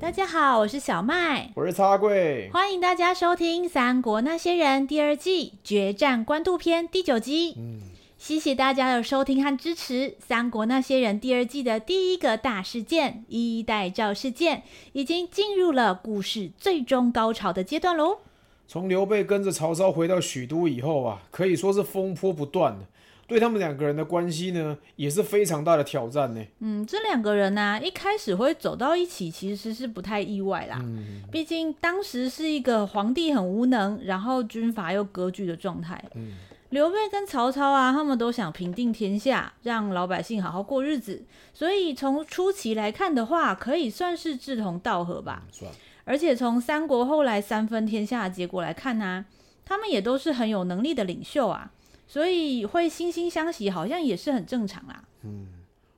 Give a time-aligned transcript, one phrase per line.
[0.00, 7.54] 大家好，我是小麦，我是茶贵，欢迎大家收听《三国那些人》第二季决战官渡篇第九集。
[7.58, 7.80] 嗯，
[8.16, 10.10] 谢谢大家的收听和支持。
[10.18, 14.62] 《三国那些人》第二季的第一个大事件——衣带诏事件，
[14.92, 18.20] 已经进入了故事最终高潮的阶段喽。
[18.66, 22.78] 从刘备跟着曹操回到许都以后啊，可以说是风波不断。
[23.28, 26.42] 对他们两个人的关系呢，也是非常大的挑战呢。
[26.60, 30.78] 嗯，这两个人呢、啊，一开始会走到一起，其实是不太意外啦。
[30.82, 36.02] 嗯，毕竟当时是一个皇帝很无能，然后军阀又割据的状态。
[36.14, 36.32] 嗯，
[36.70, 45.42] 刘备跟曹操啊，他们都想平定天下，让老百姓好好过日子，所以从初期来看的话，可以算是志同道合吧。
[45.44, 45.72] 嗯，算。
[46.04, 49.24] 而且从三国后来三分天下的结果来看呢、啊，
[49.66, 51.72] 他们也都是很有能力的领袖啊。
[52.08, 55.04] 所以会惺惺相惜，好像也是很正常啦。
[55.22, 55.46] 嗯，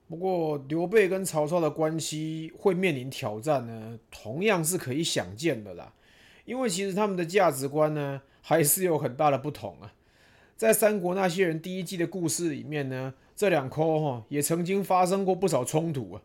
[0.09, 5.93] 不过刘备跟曹操的关系会面临挑战呢，同样是可以想见的啦。
[6.45, 9.93] 因为其实他们的价值观呢，还是有很大的不同啊。
[10.57, 16.23] 在三国那些人第一季的故事里面呢，这两颗哈也曾经发生过不少冲突啊。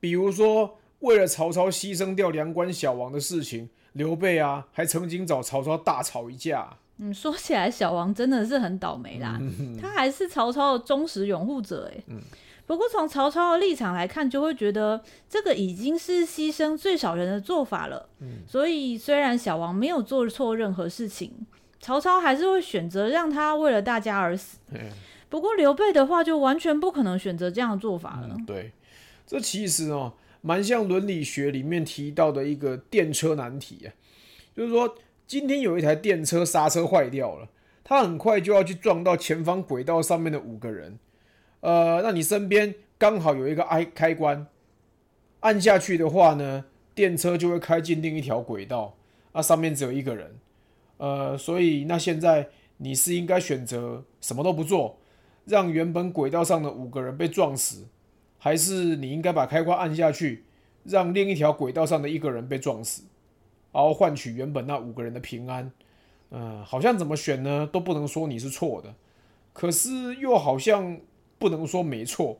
[0.00, 6.78] 比如说，为了曹操牺牲掉两关小王的事情，刘备啊还曾经找曹操大吵一架。
[6.98, 9.38] 嗯，说起来，小王真的是很倒霉啦。
[9.40, 12.02] 嗯、 他还是曹操的忠实拥护者哎。
[12.08, 12.20] 嗯、
[12.66, 18.08] 不过从曹操的立场来看，就会觉得这个已经是牺牲最少人的做法了。
[18.20, 21.32] 嗯、所以虽然小王没有做错任何事情，
[21.80, 24.58] 曹操还是会选择让他为了大家而死。
[24.72, 24.78] 嗯、
[25.28, 28.28] 不过刘备的话，就完全不可能选择这样的做法了。
[28.38, 28.70] 嗯、对，
[29.26, 33.90] 这其实哦，蛮像伦理学里面提到的一个电车难题啊，
[34.54, 34.94] 就是说。
[35.32, 37.48] 今天有一台电车刹车坏掉了，
[37.82, 40.98] 它很快就要去撞到前方轨道上面的五个人。
[41.60, 44.46] 呃，那你身边刚好有一个开开关，
[45.40, 48.94] 按下去的话呢，电车就会开进另一条轨道，
[49.32, 50.36] 那上面只有一个人。
[50.98, 54.98] 呃，所以那现在你是应该选择什么都不做，
[55.46, 57.86] 让原本轨道上的五个人被撞死，
[58.36, 60.44] 还是你应该把开关按下去，
[60.84, 63.04] 让另一条轨道上的一个人被撞死？
[63.72, 65.72] 然后换取原本那五个人的平安，
[66.30, 68.94] 嗯、呃，好像怎么选呢，都不能说你是错的，
[69.52, 70.98] 可是又好像
[71.38, 72.38] 不能说没错，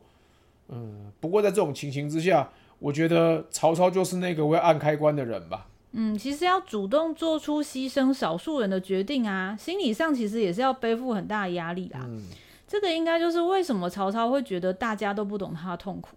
[0.69, 5.69] 嗯，不过在这种情形之下，我觉得曹操就是那个会按开关的人吧。
[5.93, 12.00] 嗯，其实要主动做出牺牲少数人的决定啊，心理上其实也是要背负很大的压力啦。
[12.04, 12.22] 嗯，
[12.66, 16.16] 这个应该就是为什么曹操会觉得大家都不懂他的痛苦。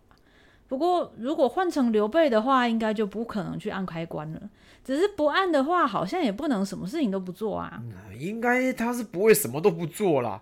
[0.67, 4.41] 不过如果换成刘备的话，应该就不可能去按开关了。
[4.83, 7.81] 只是不按的话，好像也不能什么事情都不做啊。
[8.19, 10.41] 应该他是不会什么都不做啦。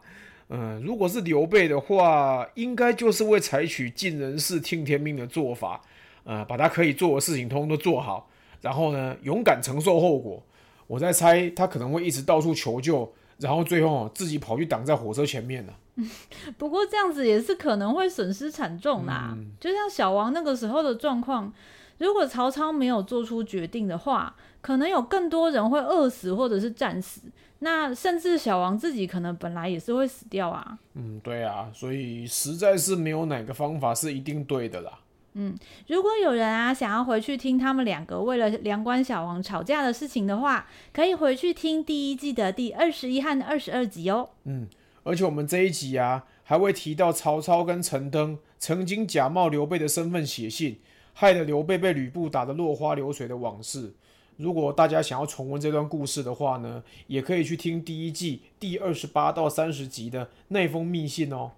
[0.50, 5.82] 嗯、如果是刘备的话，应该就是会采取尽人事听天命的做法，
[6.26, 8.30] 呃，把他可以做的事情通通都做好，
[8.62, 10.44] 然后呢，勇敢承受后果。
[10.86, 15.74] 我在猜他可能会一直到处求救，然后最后自己跑去挡在火车前面了。
[16.58, 19.34] 不过这样子也是可能会损失惨重啦。
[19.36, 21.54] 嗯、就像小王那个时候的状况。
[22.00, 27.22] 如果曹操没有做出决定的话，可能有更多人会饿死或者是战死，
[27.60, 30.78] 那甚至小王自己可能本来也是会死掉啊。
[30.96, 35.00] 嗯，对啊，所以实在是没有哪个方法是一定对的啦。
[35.34, 35.58] 嗯，
[35.88, 44.30] 如果有人啊想要回去听他们两个为了梁关小王吵架的事情的话，可以回去听第一季的第二十一和二十二集哦。
[44.46, 44.68] 嗯，
[45.04, 50.80] 而且我们这一集啊还会提到曹操跟陈登曾经假冒刘备的身份写信。
[51.16, 53.94] 害得刘备被吕布打得落花流水的往事。
[54.38, 61.52] 如果大家想要重温这段故事的话呢，也可以去听第一季第二十八到三十集的那封密信哦。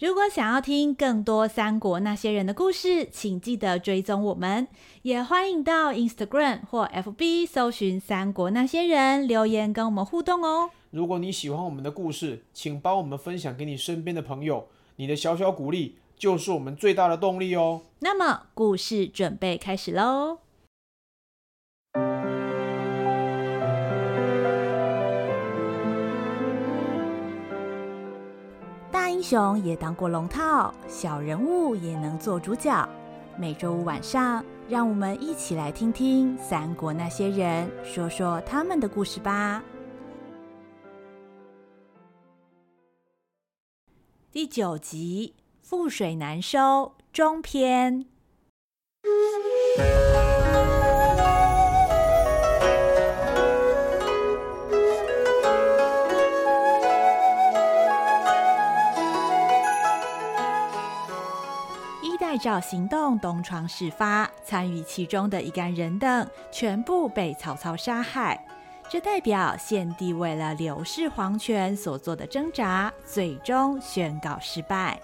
[0.00, 4.68] 如果想要听更多三国那些人的故事，请记得追踪我们，
[5.02, 10.70] 也欢迎到 Instagram 或 FB 搜寻“三国那些人”留言跟我们互动哦。
[10.90, 15.96] 如果你喜欢我们的故事，请帮我们分享给你身边的朋友，你的小小鼓励。
[16.16, 17.82] 就是我们最大的动力哦。
[18.00, 20.38] 那么，故事准备开始喽。
[29.18, 32.88] 英雄也当过龙套，小人物也能做主角。
[33.36, 39.60] 每周五晚上，让我们一起来听听三国那些人，说说他们的故事吧。
[44.30, 45.34] 第九集
[45.68, 46.58] 《覆水难收》
[47.12, 48.06] 中篇。
[62.38, 68.44] 照行动东窗事发，参与其中的一干人等全部被曹操杀害。
[68.88, 74.98] 这代表献帝为了刘氏皇权所做的挣扎，最终宣告失败。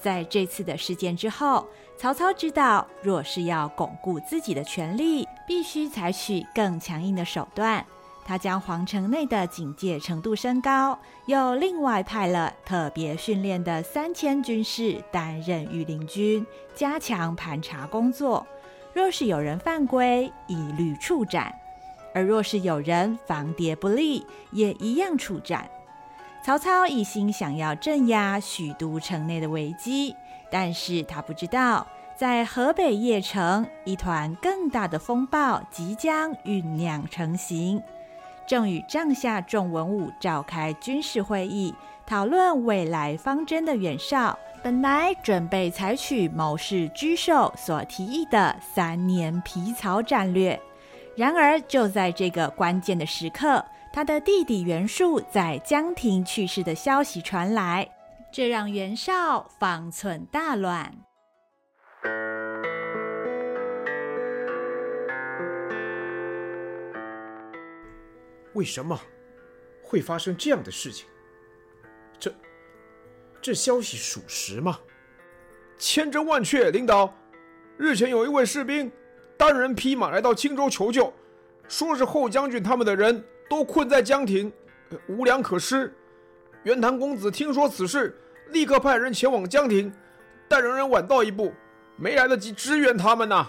[0.00, 1.66] 在这次的事件之后，
[1.96, 7.84] 曹操知道，若是要巩固自己的权力，必须采取更强硬的手段。
[8.28, 18.46] 他将皇城内的警戒程度升高，又另外派了特别训练的三千军士担任御林军，加强盘查工作。
[18.92, 21.50] 若是有人犯规，一律处斩；
[22.12, 25.66] 而若是有人防谍不力，也一样处斩。
[26.44, 30.14] 曹操一心想要镇压许都城内的危机，
[30.50, 37.82] 但是他不知道，在河北邺城，一团更大的风暴即将酝酿成型。
[38.48, 41.74] 正与帐下众文武召开军事会议，
[42.06, 50.58] 讨论未来方针的袁绍，本来准备采取谋士沮授所提议的三年皮草战略。
[51.14, 53.62] 然而，就在这个关键的时刻，
[53.92, 57.86] 他的弟弟袁术在江亭去世的消息传来，
[58.32, 60.90] 这让袁绍方寸大乱。
[68.58, 69.00] 为什么
[69.80, 71.06] 会发生这样的事情？
[72.18, 72.34] 这
[73.40, 74.80] 这消息属实吗？
[75.78, 77.16] 千真万确，领导。
[77.76, 78.90] 日前有一位士兵
[79.36, 81.14] 单人匹马来到青州求救，
[81.68, 84.52] 说是后将军他们的人都困在江亭，
[85.06, 85.94] 无粮可施。
[86.64, 88.18] 袁谭公子听说此事，
[88.48, 89.92] 立刻派人前往江亭，
[90.48, 91.54] 但仍然晚到一步，
[91.94, 93.48] 没来得及支援他们呐、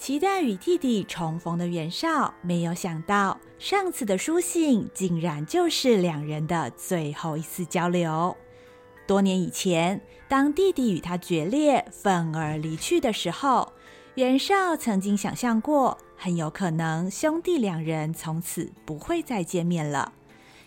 [0.00, 8.34] 期待与弟弟重逢的袁绍，没有想到上次的书信竟然就是两人的最后一次交流。
[9.06, 13.74] 多年以前，当弟弟与他决裂、愤而离去的时候，
[14.14, 20.14] 袁绍曾经想象过，很有可能兄弟两人从此不会再见面了，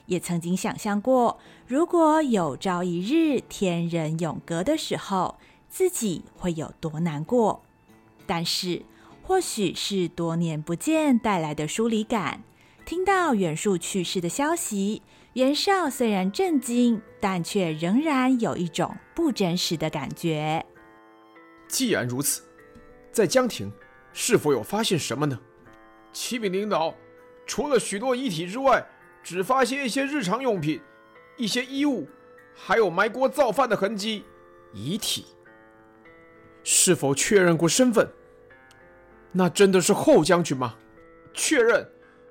[0.05, 7.63] 也曾经想象过，如果有朝一日天人永隔的时候，自己会有多难过。
[8.27, 8.83] 但是，
[9.25, 12.43] 或许是多年不见带来的疏离感，
[12.85, 20.65] 听到袁术去世的消息，袁绍虽然震惊，但却仍然有一种不真实的感觉。
[21.69, 22.43] 既然如此，
[23.13, 23.71] 在江亭
[24.11, 25.39] 是否有发现什么呢？
[26.11, 26.93] 启禀领导，
[27.47, 28.85] 除了许多遗体之外，
[29.23, 30.81] 只发现一些日常用品、
[31.37, 32.05] 一些衣物，
[32.53, 34.25] 还有埋锅造饭的痕迹。
[34.73, 35.25] 遗体
[36.63, 38.05] 是否确认过身份？
[39.33, 40.75] 那真的是后将军吗？
[41.33, 41.85] 确认，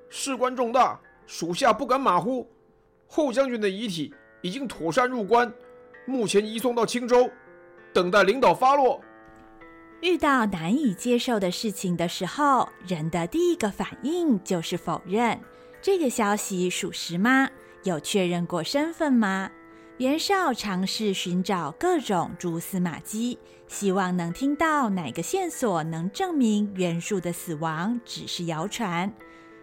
[0.09, 2.49] 事关重大，属下不敢马虎。
[3.07, 4.11] 后将军的遗体
[4.41, 5.53] 已经妥善入关，
[6.05, 7.29] 目前移送到青州，
[7.93, 8.99] 等待领导发落。
[10.01, 15.39] 遇到难以接受的事情的时候，人的第一个反应就是否认。
[15.81, 17.49] 这个消息属实吗？
[17.83, 19.51] 有确认过身份吗？
[19.97, 23.37] 袁绍尝试寻找各种蛛丝马迹，
[23.73, 29.11] 希望能听到哪个线索能证明袁术的死亡只是谣传。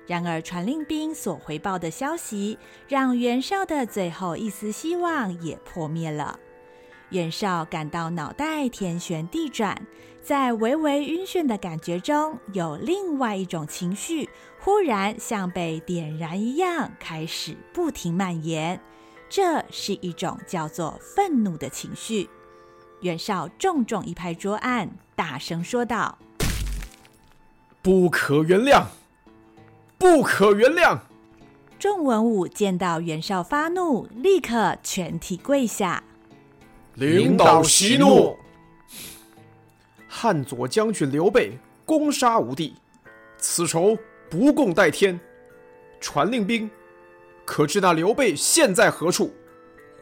[0.04, 6.40] 然而，传令兵所回报的消息，让袁绍的最后一丝希望也破灭了。
[7.10, 9.80] 袁绍感到脑袋天旋地转，
[10.20, 18.80] 在微微晕眩的感觉中，有另外一种情绪忽然像被点燃一样，开始不停蔓延。
[19.28, 22.28] 这是一种叫做愤怒的情绪。
[23.02, 26.18] 袁绍重重一拍桌案，大声说道
[27.80, 28.84] ：“不可原谅，
[29.96, 30.98] 不可原谅！”
[31.78, 36.04] 众文武见到袁绍发怒，立刻全体跪下。
[36.94, 38.36] 领导息怒。
[40.06, 42.74] 汉左将军刘备攻杀吴地，
[43.38, 43.96] 此仇
[44.28, 45.18] 不共戴天。
[46.00, 46.70] 传令兵。
[47.46, 49.32] 可知那刘备现在何处？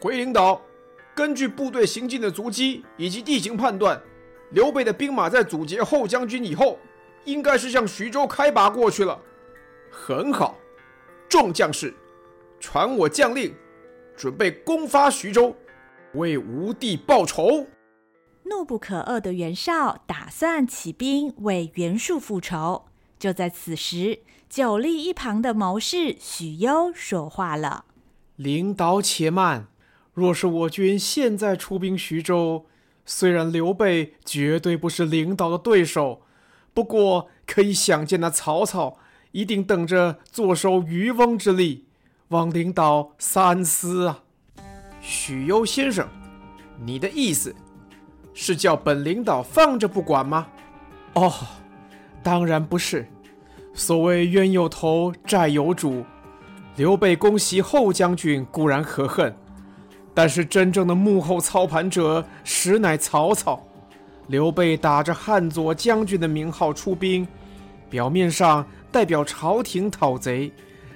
[0.01, 0.61] 回领导，
[1.19, 4.01] 根据部队行进的足迹以及地形判断，
[4.53, 6.79] 刘备的兵马在阻截后将军以后，
[7.25, 9.21] 应该是向徐州开拔过去了。
[9.91, 10.57] 很好，
[11.29, 11.93] 众将士，
[12.61, 13.53] 传我将令，
[14.17, 15.57] 准备攻发徐州，
[16.15, 17.67] 为吴地报仇。
[18.45, 22.85] 怒不可遏的袁绍打算起兵为袁术复仇。
[23.19, 27.87] 就在此时，久立一旁的谋士许攸说话了
[28.37, 29.67] ：“领导且慢，
[30.19, 32.67] 若是我军现在出兵徐州，
[33.07, 36.23] 虽然刘备绝对不是领导的对手，
[36.75, 38.99] 不过可以想见，那曹操
[39.31, 41.85] 一定等着坐收渔翁之利，
[42.29, 44.25] 望领导三思啊！”
[45.01, 46.09] 许攸先生，
[46.85, 47.55] 你的意思
[48.35, 50.49] 是叫本领导放着不管吗？
[51.15, 51.33] 哦。
[52.21, 53.07] 当然不是，
[53.73, 56.05] 所谓冤有头，债有主。
[56.77, 59.35] 刘备攻袭后将军固然可恨，
[60.19, 63.65] 但是真正的幕后操盘者实乃曹操。
[64.27, 67.25] 刘备打着汉左将军的名号出兵，
[67.89, 70.53] 表面上代表朝廷讨贼，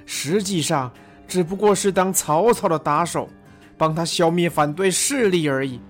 [0.07, 0.91] 实际上
[1.29, 3.29] 只不过是当曹操的打手，
[3.79, 5.81] 帮他消灭反对势力而已。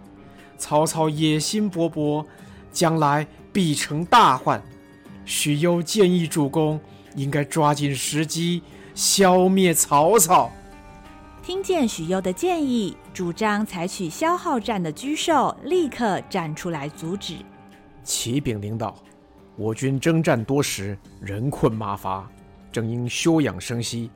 [0.59, 2.23] 曹操野心勃勃，
[2.71, 4.63] 将来必成大患。
[5.25, 6.79] 许攸建议主公
[7.17, 8.61] 应该抓紧时机
[8.95, 10.53] 消灭曹操。
[11.43, 17.37] 听见许攸的建议，主张采取消耗战的沮授立刻站出来阻止。
[18.03, 18.97] 启禀领导，
[19.55, 22.27] 我军征战多时，人困马乏，
[22.73, 24.11] 正应休养生息。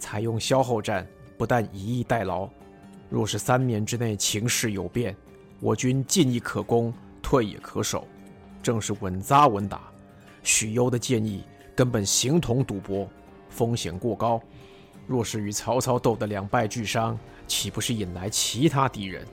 [0.00, 1.06] 采用消耗战，
[1.38, 2.48] 不但以逸待劳，
[3.08, 5.16] 若是三年之内情势有变，
[5.60, 8.06] 我军进亦可攻，退也可守，
[8.60, 9.80] 正是稳扎稳打。
[10.42, 11.44] 许攸的建议
[11.76, 13.08] 根本形同赌博，
[13.48, 14.42] 风险过高。
[15.06, 19.26] 若是与曹操斗得两败俱伤，岂不是引来其他敌人？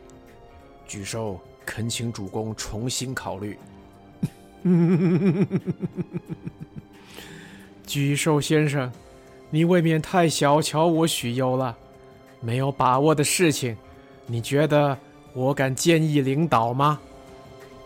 [0.87, 3.57] 沮授恳请主公重新考虑。
[7.87, 8.91] 沮授先生，
[9.49, 11.77] 你未免太小瞧我许攸了。
[12.39, 13.77] 没有把握的事情，
[14.25, 14.97] 你觉得
[15.33, 16.99] 我敢建议领导吗？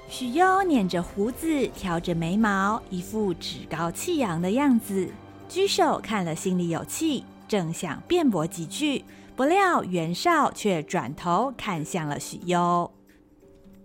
[0.07, 5.09] 许攸捻着胡子，挑着眉毛，一副趾高气扬的样子。
[5.49, 9.03] 沮授看了心里有气，正想辩驳几句，
[9.35, 12.89] 不料袁绍却转头看向了许攸。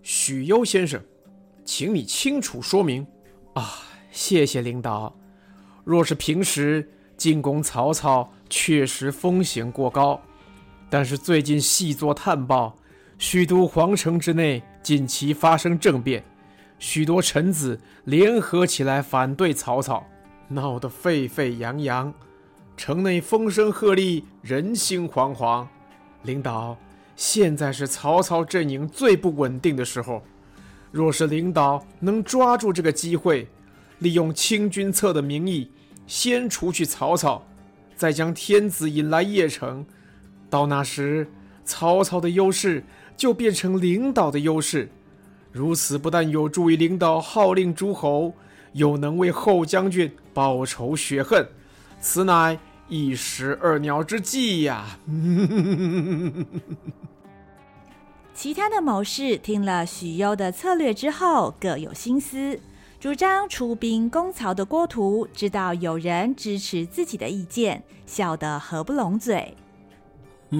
[0.01, 1.01] 许攸先生，
[1.65, 3.05] 请你清楚说明。
[3.53, 3.79] 啊，
[4.11, 5.13] 谢谢领导。
[5.83, 10.21] 若是平时进攻曹操，确实风险过高，
[10.89, 12.75] 但是最近细作探报。
[13.17, 16.23] 许都皇城之内近期发生政变，
[16.79, 20.03] 许多臣子联合起来反对曹操，
[20.47, 22.11] 闹得沸沸扬扬，
[22.81, 25.67] 城内风声鹤唳，人心惶惶。
[26.23, 26.75] 领导，
[27.15, 30.23] 现在是曹操阵营最不稳定的时候，
[30.91, 33.47] 若是领导能抓住这个机会，
[33.99, 35.69] 利用清君侧的名义，
[36.07, 37.45] 先除去曹操，
[37.95, 39.85] 再将天子引来邺城，
[40.49, 41.29] 到那时，
[41.63, 42.83] 曹操的优势。
[43.15, 44.89] 就变成领导的优势，
[45.51, 48.33] 如此不但有助于领导号令诸侯，
[48.73, 51.47] 又能为后将军报仇雪恨，
[51.99, 52.57] 此乃
[52.91, 54.99] 一石二鸟之计呀、啊！
[58.35, 62.59] 其他的谋士听了许攸的策略之后，各有心思。
[62.99, 69.55] 主张出兵攻曹的郭图知道有人支持自己的意见，笑得合不拢嘴。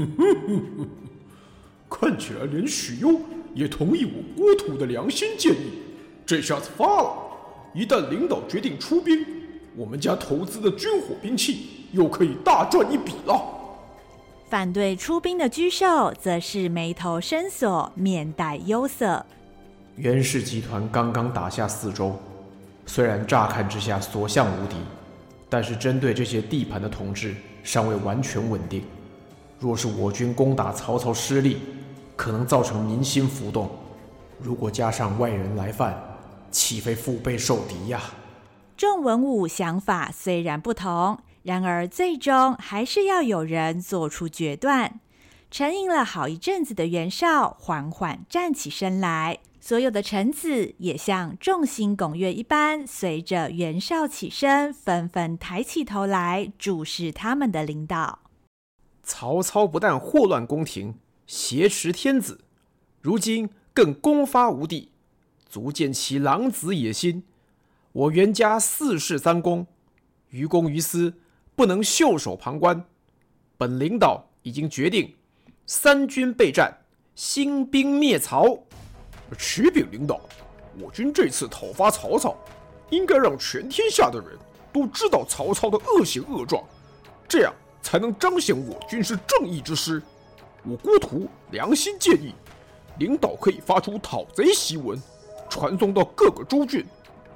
[1.90, 3.20] 看起来连许攸
[3.54, 5.82] 也同意我郭图的良心建议，
[6.26, 7.14] 这下子发了。
[7.76, 9.26] 一旦领导决定出兵，
[9.76, 13.42] 我们家投资的军火兵器又可以大赚一笔了。
[14.50, 19.26] 反对出兵的沮授则是眉头深锁，面带忧色。
[19.96, 22.20] 袁氏集团刚刚打下四周，
[22.86, 24.76] 虽然乍看之下所向无敌，
[25.50, 28.84] 但是针对这些地盘的统治尚未完全稳定。
[29.60, 31.58] 若是我军攻打曹操失利，
[32.16, 33.70] 可能造成民心浮动，
[34.40, 35.98] 如果加上外人来犯，
[36.50, 38.02] 岂非腹背受敌呀？
[38.76, 45.00] 郑文武想法虽然不同，然而最终还是要有人做出决断。
[45.50, 58.20] 沉吟了好一阵子的袁绍缓缓站起身来，所有的臣子也像众星拱月一般，随着袁绍起身，纷纷抬起头来注视他们的领导。
[59.04, 60.96] 曹操不但祸乱宫廷，
[61.28, 62.46] 挟持天子，
[63.02, 64.92] 如今更攻伐吴地，
[65.50, 67.24] 足见其狼子野心。
[67.92, 69.68] 我袁家四世三公，
[70.30, 71.16] 于公于私
[71.56, 72.84] 不能袖手旁观。
[73.58, 75.16] 本领导已经决定，
[75.66, 76.76] 三军备战，
[77.16, 78.58] 兴兵灭曹。
[79.38, 80.20] 启禀领导，
[80.80, 82.36] 我军这次讨伐曹操，
[82.90, 84.38] 应该让全天下的人
[84.74, 86.64] 都知道曹操的恶行恶状，
[87.30, 90.02] 这样才能彰显我军是正义之师。
[90.64, 92.34] 我郭图良心建议，
[93.00, 95.02] 领导可以发出讨贼檄文，
[95.50, 96.86] 传送到各个州郡，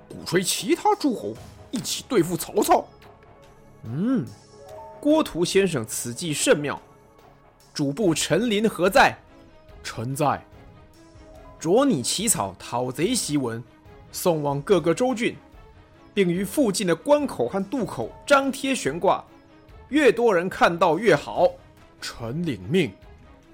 [0.09, 1.33] 鼓吹其他诸侯
[1.71, 2.85] 一起对付曹操。
[3.87, 4.25] 嗯，
[4.99, 6.81] 郭图先生此计甚妙。
[7.73, 9.15] 主簿陈琳何在？
[9.83, 10.43] 臣在。
[11.59, 13.63] 着拟起草讨贼檄文，
[14.11, 15.35] 送往各个州郡，
[16.13, 19.23] 并于附近的关口和渡口张贴悬挂，
[19.89, 21.49] 越多人看到越好。
[22.01, 22.91] 臣领命。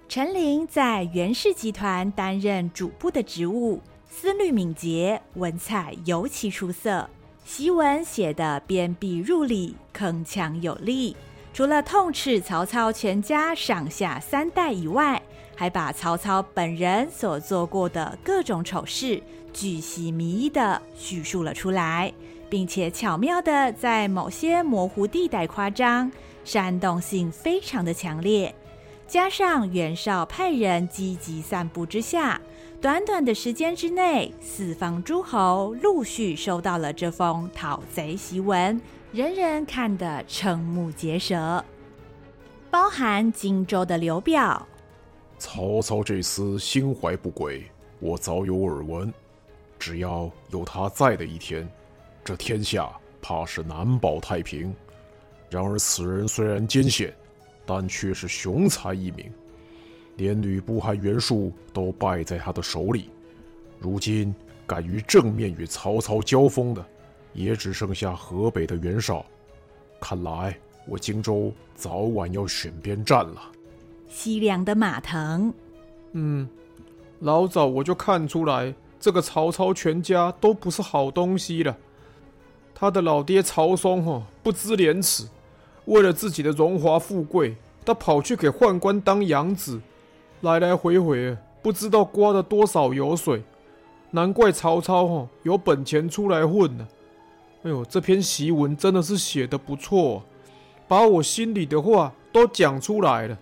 [0.09, 7.09] 陈琳在袁氏集团担任主簿的职务，思虑敏捷，文采尤其出色。
[7.47, 11.15] 檄文写得鞭辟入里，铿锵有力。
[11.53, 15.21] 除了痛斥曹操全家上下三代以外，
[15.55, 19.21] 还把曹操本人所做过的各种丑事，
[19.51, 22.13] 巨细靡遗的叙述了出来，
[22.49, 26.09] 并且巧妙的在某些模糊地带夸张，
[26.45, 28.55] 煽动性非常的强烈。
[29.07, 32.39] 加上袁绍派人积极散布之下，
[32.81, 38.81] 短短的时间之内，四方诸侯陆续收到了这封讨贼檄文。
[39.11, 41.63] 人人看得瞠目结舌，
[42.71, 44.67] 包含荆州的刘表。
[45.37, 47.69] 曹操这厮心怀不轨，
[47.99, 49.13] 我早有耳闻。
[49.77, 51.69] 只要有他在的一天，
[52.23, 52.89] 这天下
[53.21, 54.73] 怕是难保太平。
[55.51, 57.13] 然而此人虽然艰险，
[57.63, 59.31] 但却是雄才一名，
[60.17, 63.09] 连吕布和袁术都败在他的手里。
[63.79, 64.33] 如今
[64.67, 66.85] 敢于正面与曹操交锋的，
[67.33, 69.25] 也只剩下河北的袁绍，
[69.99, 73.41] 看来我荆州早晚要选边站了。
[74.07, 75.53] 西凉的马腾，
[76.11, 76.47] 嗯，
[77.19, 81.77] 老早我就看出来，这个曹操全家都不是好东西了。
[82.75, 85.27] 他的老爹曹嵩哦，不知廉耻，
[85.85, 89.79] 为了自己的荣华富贵，他跑去给宦官当养子，
[90.41, 93.43] 来来回回不知道刮了多少油水，
[94.09, 96.87] 难怪曹操哦有本钱出来混呢。
[97.63, 100.23] 哎呦，这篇檄文真的是写得不错，
[100.87, 103.37] 把我心里的话都讲出来了。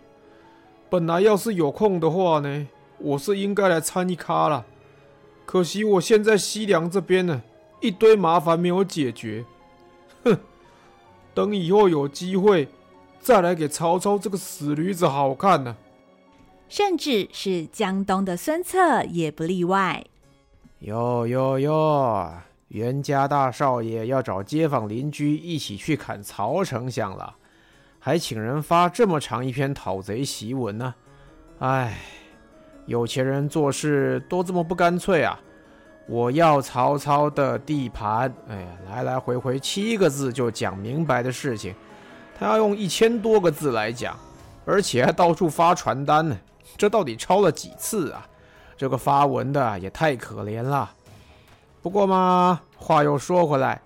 [0.90, 4.66] 本来要是有空的话呢，我是应该来参一咖了。
[5.46, 7.42] 可惜我现在西凉这边呢，
[7.80, 9.46] 一堆麻烦没有解决。
[10.26, 10.38] 哼，
[11.34, 12.68] 等以后有机会
[13.22, 15.78] 再来给曹操这个死驴子好看呢。
[16.70, 20.06] 甚至是江东的孙策也不例外。
[20.80, 22.32] 哟哟哟！
[22.70, 27.36] 袁家大少爷要找街坊邻居一起去砍曹丞相了，
[27.98, 30.94] 还请人发这么长一篇讨贼檄文呢？
[31.58, 31.98] 哎，
[32.86, 35.38] 有钱人做事都这么不干脆啊！
[36.08, 41.74] 我要曹操的地盘，哎呀，来来回回七个字就讲明白的事情，
[42.38, 44.16] 他要用一千多个字来讲，
[44.66, 46.38] 而且还到处发传单呢，
[46.78, 48.28] 这到底抄了几次啊？
[48.78, 50.90] 这个发文的也太可怜了。
[51.82, 53.82] 不过嘛，话又说回来，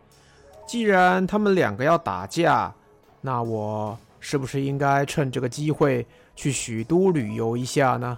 [0.68, 2.74] 既然他们两个要打架，
[3.22, 8.18] 那我是不是应该趁这个机会去许都旅游一下呢？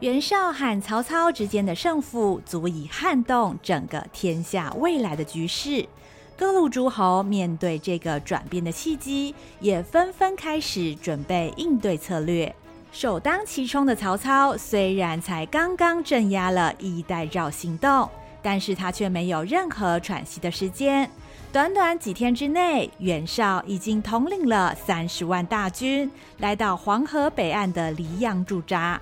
[0.00, 5.88] 袁绍和曹操之间的胜负足以撼动整个天下未来的局势，
[6.36, 12.54] 各路诸侯面对这个转变的契机，也纷纷开始准备应对策略。
[12.90, 18.08] 首当其冲的曹操，虽然才刚刚镇压了衣带诏行动。
[18.40, 21.10] 但是他却没有任何喘息的时间。
[21.52, 28.98] 短短几天之内，袁绍已经统领了三十万大军，来到黄河北岸的黎阳驻扎。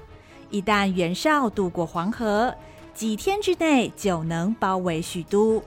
[0.51, 2.53] 一旦袁绍渡过黄河，
[2.95, 5.63] 几天之内就能包围许都。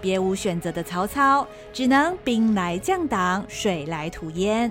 [0.00, 4.70] 别无选择的曹操，只能兵来将挡，水来土掩。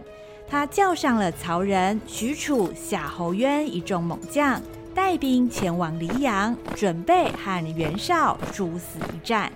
[0.52, 4.62] 他叫上了曹仁、许褚、夏侯渊一众猛将。
[4.94, 9.50] 带兵前往黎阳，准备和袁绍殊死一战。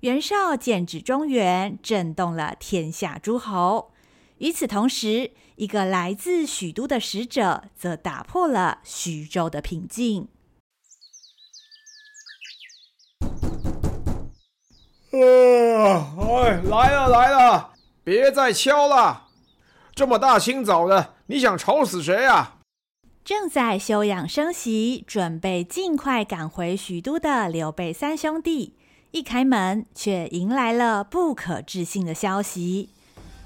[0.00, 3.92] 袁绍剑指中原，震动了天下诸侯。
[4.36, 10.28] 与此同时，一个来自许都的使者则打破了徐州的平静。
[15.12, 16.15] 啊！
[16.28, 17.70] 哎，来了来了，
[18.02, 19.28] 别再敲了。
[19.94, 22.56] 这么大清早的，你想吵死谁啊？
[23.24, 28.74] 正在休养生息，准备尽快赶回许都的刘备三兄弟，
[29.12, 32.90] 一开门却迎来了不可置信的消息：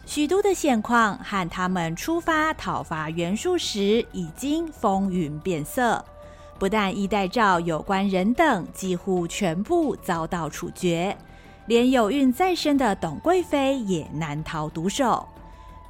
[0.07, 6.03] 许都的现况和他们出发讨伐袁术时已经风云变色。
[6.59, 11.17] 不但衣带诏有关人等几乎全部遭到处决，
[11.71, 15.29] 连有孕在身的董贵妃也难逃毒手。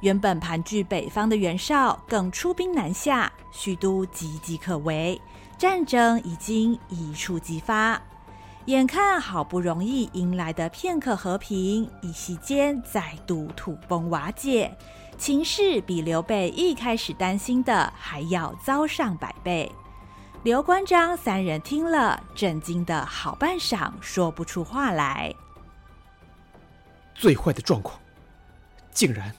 [0.01, 5.19] 原本盘踞北方的袁绍更出兵南下，许都岌岌可危，
[5.57, 7.99] 战争已经一触即发。
[8.65, 14.71] 眼看好不容易迎来的片刻和平，一夕间再度土崩瓦解，
[15.17, 19.71] 情势比刘备一开始担心的还要糟上百倍。
[20.43, 25.33] 刘关张三人听了，震惊的好半晌，说不出话来。
[27.21, 27.99] 最坏的状况，
[28.89, 29.31] 竟然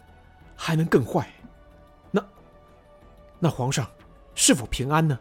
[0.55, 1.29] 还能更坏？
[2.13, 2.25] 那
[3.41, 3.85] 那皇上
[4.37, 5.19] 是否平安呢？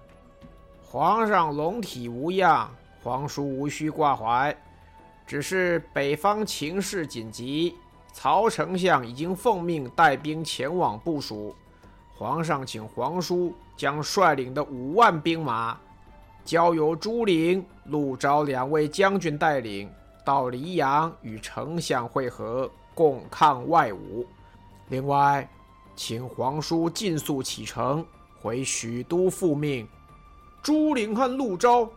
[0.80, 2.70] 皇上龙体无恙。
[3.02, 4.56] 皇叔无需挂怀，
[5.26, 7.74] 只是北方情势紧急，
[8.14, 11.56] 曹丞相已经奉命带兵前往部署。
[12.16, 15.76] 皇上请皇叔将率领的五万兵马，
[16.46, 19.92] 交由朱灵、陆昭两位将军带领，
[20.24, 24.26] 到黎阳与丞相会合，共抗外侮。
[24.90, 25.50] 另外，
[25.96, 28.06] 请皇叔尽速启程
[28.42, 29.88] 回许都复命。
[30.62, 31.90] 朱灵和陆昭。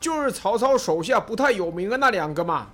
[0.00, 2.66] 就是曹操手下不太有名的那两个嘛，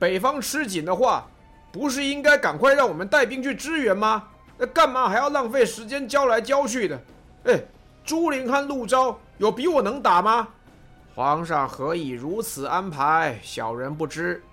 [0.00, 1.24] 北方吃紧的话，
[1.70, 4.24] 不是应该赶快让我们带兵去支援吗？
[4.58, 7.00] 那干嘛还要浪费时间交来交去的？
[7.44, 7.60] 哎，
[8.04, 10.48] 朱灵和陆昭有比我能打吗？
[11.16, 13.40] 皇上何以如此安排？
[13.42, 14.44] 小人不知，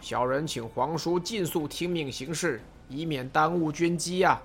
[0.00, 4.40] 小人请皇叔尽速听命行事，以免耽误军机呀。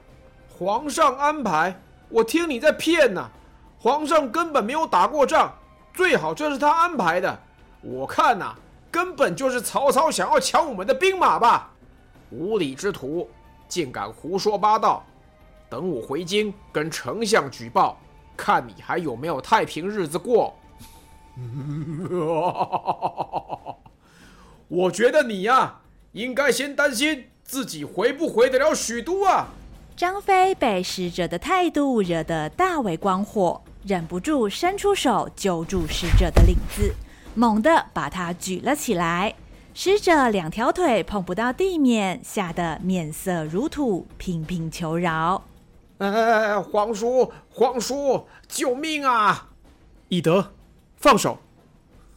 [0.49, 1.79] 皇上安排？
[2.09, 3.29] 我听你在骗呢，
[3.77, 5.53] 皇上根本没有打过仗。
[5.93, 7.39] 最好这是他安排的，
[7.81, 8.55] 我看呐、
[8.89, 11.69] 根本就是曹操想要抢我们的兵马吧！
[12.31, 13.29] 无礼之徒，
[13.67, 15.05] 竟敢胡说八道！
[15.69, 17.99] 等我回京跟丞相举报，
[18.35, 20.55] 看你还有没有太平日子过。
[24.67, 25.81] 我觉得你呀、啊，
[26.13, 29.49] 应该先担心自己回不回得了许都啊！
[29.95, 33.61] 张飞被使者的态度惹得大为光火。
[33.85, 36.93] 忍不住伸出手揪住使者的领子，
[37.35, 39.33] 猛地把他举了起来。
[39.73, 45.41] 使者两条腿碰不到地面，吓得面色如土，频频求饶
[45.99, 49.51] ：“哎，皇叔，皇叔，救命啊！”
[50.09, 50.51] 翼德，
[50.97, 51.37] 放手！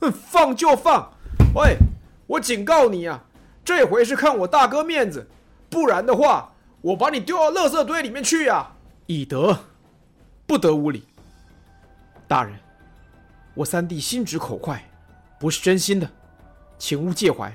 [0.01, 1.13] 哼，放就放！
[1.55, 1.77] 喂，
[2.27, 3.23] 我警告你啊，
[3.65, 5.29] 这回是看我大哥面子，
[5.69, 8.75] 不然的话，我把你丢到垃圾堆里面去啊！
[9.07, 9.59] 以德，
[10.47, 11.07] 不得无礼。
[12.27, 12.59] 大人，
[13.55, 14.83] 我三弟心直口快，
[15.39, 16.09] 不是真心的，
[16.79, 17.55] 请勿介怀。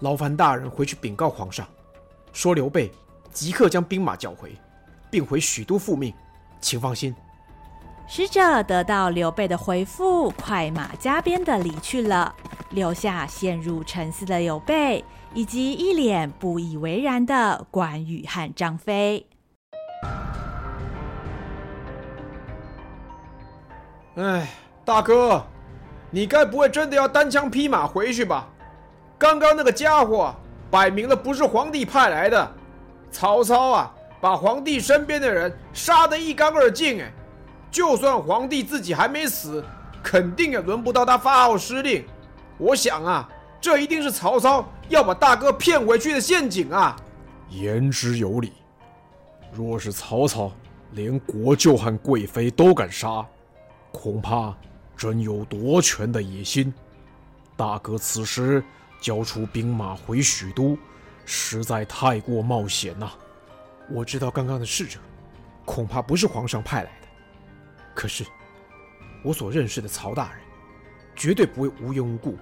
[0.00, 1.66] 劳烦大人回去禀告皇上，
[2.32, 2.92] 说刘备
[3.32, 4.54] 即刻将兵马缴回，
[5.10, 6.12] 并回许都复命，
[6.60, 7.14] 请放心。
[8.06, 12.34] 使者得到刘备的回复，快马加鞭的离去了，
[12.70, 19.26] 留下陷入沉思的刘备，以及一脸不以为然的关羽和张飞。
[24.16, 24.48] 哎，
[24.84, 25.44] 大哥，
[26.10, 28.46] 你该不会真的要单枪匹马回去吧？
[29.18, 30.32] 刚刚那个家伙
[30.70, 32.52] 摆明了不是皇帝派来的。
[33.10, 37.00] 曹操啊，把皇帝身边的人杀得一干二净。
[37.00, 37.10] 哎，
[37.74, 39.64] 就算皇帝自己还没死，
[40.00, 42.04] 肯定也轮不到他发号施令。
[42.56, 43.28] 我想啊，
[43.60, 46.94] 这一定是曹操要把大哥骗回去的陷阱啊！
[47.50, 48.52] 言之有理。
[49.52, 50.52] 若是曹操
[50.92, 53.26] 连国舅和贵妃都敢杀，
[53.90, 54.54] 恐怕
[54.96, 56.72] 真有夺权的野心。
[57.56, 58.62] 大哥此时
[59.00, 60.78] 交出兵马回许都，
[61.24, 63.10] 实在太过冒险呐、
[63.90, 65.00] 我知道刚刚的使者，
[65.64, 67.03] 恐怕不是皇上派来的。
[67.94, 68.24] 可是，
[69.22, 70.40] 我所认识的曹大人，
[71.14, 72.36] 绝对不会无缘无故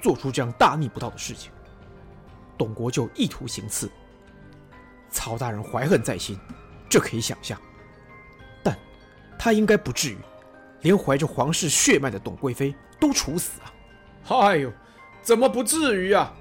[0.00, 1.50] 做出这样大逆不道的事情。
[2.56, 3.90] 董国舅意图行刺，
[5.10, 6.38] 曹大人怀恨在心，
[6.88, 7.60] 这可以想象。
[8.62, 8.76] 但，
[9.38, 10.18] 他应该不至于。
[10.82, 13.66] 连怀着皇室血脉的董贵妃都处死啊！
[14.28, 14.72] 哎呦，
[15.22, 16.32] 怎么不至于啊？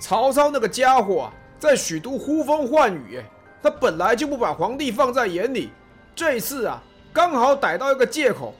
[0.00, 3.20] 曹操那个家伙啊，在许都呼风唤雨，
[3.60, 5.72] 他本来就不把皇帝放在眼里，
[6.14, 6.80] 这次啊，
[7.12, 8.54] 刚好逮到一个借口，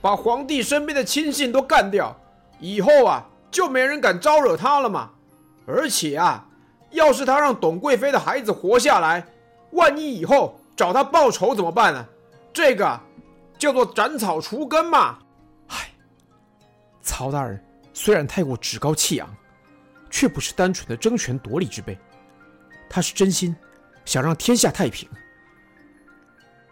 [0.00, 2.16] 把皇帝身边的亲信都干掉，
[2.60, 5.10] 以后啊，就没人敢招惹他了嘛。
[5.66, 6.46] 而且啊，
[6.90, 9.26] 要是他让董贵妃的孩子活下来，
[9.72, 12.06] 万一以后找他报仇怎么办呢？
[12.52, 13.00] 这个。
[13.58, 15.18] 叫做斩草除根嘛！
[15.66, 15.90] 唉，
[17.02, 17.60] 曹大人
[17.92, 19.28] 虽然太过趾高气扬，
[20.08, 21.98] 却不是单纯的争权夺利之辈，
[22.88, 23.56] 他是真心
[24.04, 25.08] 想让天下太平。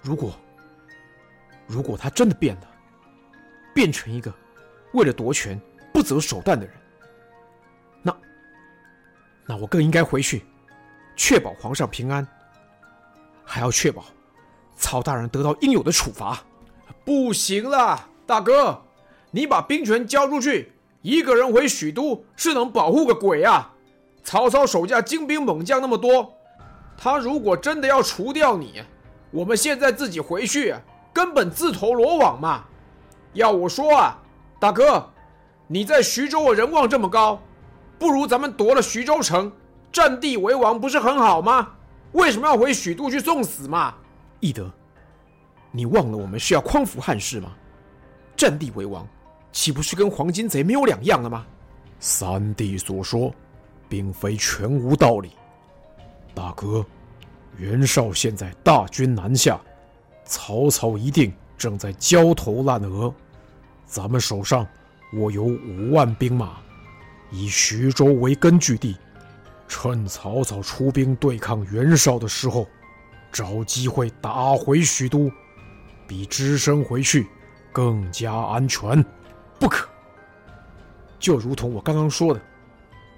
[0.01, 0.33] 如果
[1.67, 2.69] 如果他真的变了，
[3.75, 4.33] 变成一个
[4.93, 5.61] 为了夺权
[5.93, 6.75] 不择手段的人，
[8.03, 8.17] 那
[9.47, 10.45] 那我更应该回去
[11.17, 12.27] 确保皇上平安。
[13.49, 14.05] 还要确保
[14.77, 16.43] 曹大人得到应有的处罚。
[17.05, 18.83] 不行了，大哥，
[19.31, 23.73] 你把兵权交出去，一个人回许都是能保护个鬼啊！
[24.25, 26.37] 曹操手下精兵猛将那么多，
[26.97, 28.83] 他如果真的要除掉你，
[29.31, 30.75] 我们现在自己回去，
[31.17, 32.63] 根本自投罗网嘛！
[33.33, 34.19] 要我说啊，
[34.61, 35.03] 大哥，
[35.67, 37.41] 你在徐州的人望这么高，
[37.99, 39.51] 不如咱们夺了徐州城，
[39.91, 41.69] 占地为王，不是很好吗？
[42.13, 43.95] 为什么要回许都去送死嘛？
[44.41, 44.71] 翼德，
[45.71, 47.49] 你忘了我们是要匡扶汉室吗？
[48.37, 49.09] 占地为王，
[49.53, 51.47] 岂不是跟黄巾贼没有两样了吗？
[51.99, 53.33] 三弟所说。
[53.89, 55.31] 并非全无道理，
[56.35, 56.85] 大哥，
[57.57, 59.61] 袁绍现在大军南下，
[60.27, 63.13] 曹操一定正在焦头烂额。
[63.87, 64.67] 咱们手上
[65.15, 66.57] 握有五万兵马，
[67.31, 68.97] 以徐州为根据地，
[69.69, 72.67] 趁曹操出兵对抗袁绍的时候，
[73.33, 75.31] 找机会打回许都，
[76.07, 77.29] 比只身回去
[77.73, 79.03] 更加安全。
[79.59, 79.89] 不可，
[81.19, 82.41] 就如同我刚刚说的。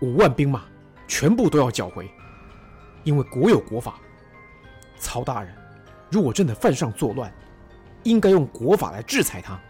[0.00, 0.62] 五万兵马
[1.08, 2.08] 全部都要缴回，
[3.02, 3.98] 因为国有国法。
[4.96, 5.52] 曹大人，
[6.10, 7.32] 如果真的犯上作乱，
[8.02, 9.60] 应该用国法来制裁他，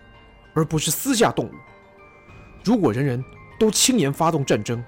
[0.54, 1.50] 而不是私下动武。
[2.62, 3.24] 如果人人
[3.58, 4.82] 都轻言发动战争，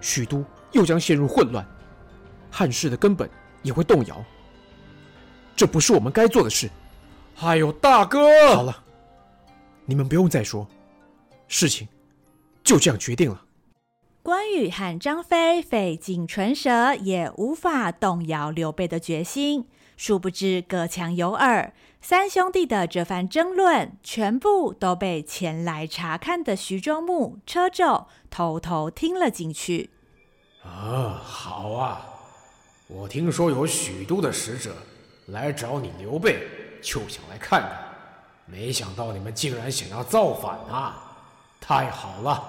[0.00, 1.66] 许都又将陷入混乱，
[2.50, 3.28] 汉室的根本
[3.62, 4.24] 也会动摇。
[5.56, 6.68] 这不是我们该做的事。
[7.40, 8.84] 哎呦，大哥，好了，
[9.84, 10.66] 你们不用再说，
[11.46, 11.88] 事情
[12.62, 13.44] 就这样决定了。
[14.22, 19.66] 关羽和张飞费尽唇舌，也无法动摇刘备的决心。
[19.98, 29.90] 殊不知，隔墙有耳，三兄弟的这番争论，全部都被前来查看的徐州牧车胄偷偷听了进去。
[30.62, 32.06] 啊，好啊！
[32.86, 34.72] 我听说有许都的使者
[35.26, 36.46] 来找你刘备，
[36.80, 37.72] 就想来看看，
[38.46, 41.16] 没想到你们竟然想要造反啊！
[41.60, 42.44] 太好了！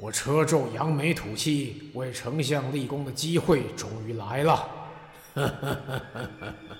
[0.00, 4.66] 我车胄扬眉吐气为丞相立功的机会终于来了。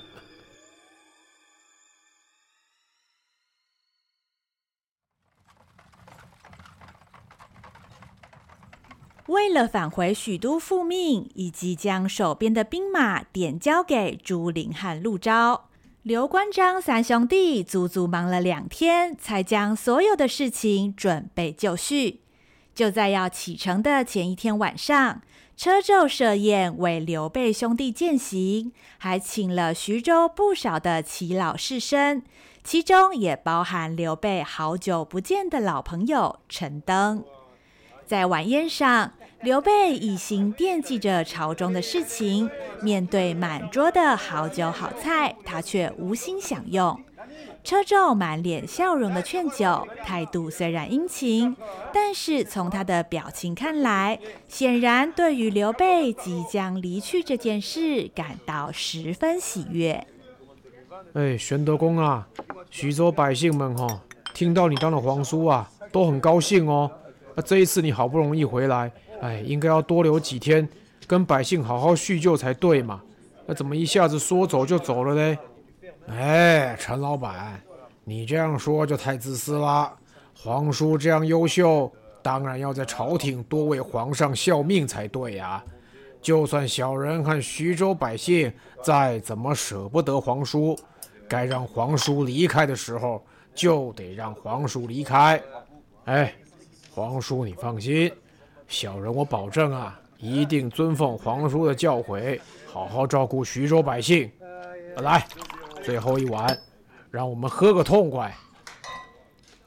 [9.27, 15.71] 为了返回许都复命，以及将手边的兵马点交给朱林和陆昭，
[16.03, 22.21] 刘关张三兄弟足足忙了两天，才将所有的事情准备就绪。
[22.75, 25.23] 就在要启程的前一天晚上，
[25.57, 32.23] 车胄设宴为刘备兄弟饯行，还请了徐州不少的耆老士绅，
[32.65, 37.23] 其中也包含刘备好久不见的老朋友陈登。
[38.05, 39.13] 在晚宴上，
[39.43, 42.51] 刘备一心惦记着朝中的事情，
[42.83, 47.01] 面对满桌的好酒好菜，他却无心享用。
[47.63, 51.57] 车胄满脸笑容的劝酒，态度虽然殷勤，
[51.93, 54.19] 但是从他的表情看来，
[54.49, 60.07] 显然对于刘备即将离去这件事感到十分喜悦。
[61.15, 62.29] 哎，玄德公啊，
[62.71, 64.03] 徐州百姓们哈、
[64.35, 66.91] 听到你当了皇叔啊，都很高兴哦。
[67.35, 68.93] 那这一次你好不容易回来，
[69.23, 70.69] 哎，应该要多留几天，
[71.07, 73.01] 跟百姓好好叙旧才对嘛。
[73.47, 75.39] 那怎么一下子说走就走了呢？
[76.09, 77.61] 哎，陈老板，
[78.05, 79.93] 你这样说就太自私了。
[80.37, 81.91] 皇叔这样优秀，
[82.23, 85.65] 当然要在朝廷多为皇上效命才对呀。
[86.21, 90.79] 就算小人和徐州百姓再怎么舍不得皇叔，
[91.29, 95.41] 该让皇叔离开的时候，就得让皇叔离开。
[96.05, 96.35] 哎，
[96.91, 98.13] 皇叔你放心，
[98.69, 104.31] 小人我保证啊，一定遵奉皇叔的教诲，好好照顾徐州百姓。
[104.99, 105.27] 来。
[105.85, 106.59] 最后一碗，
[107.11, 108.35] 让我们喝个痛快。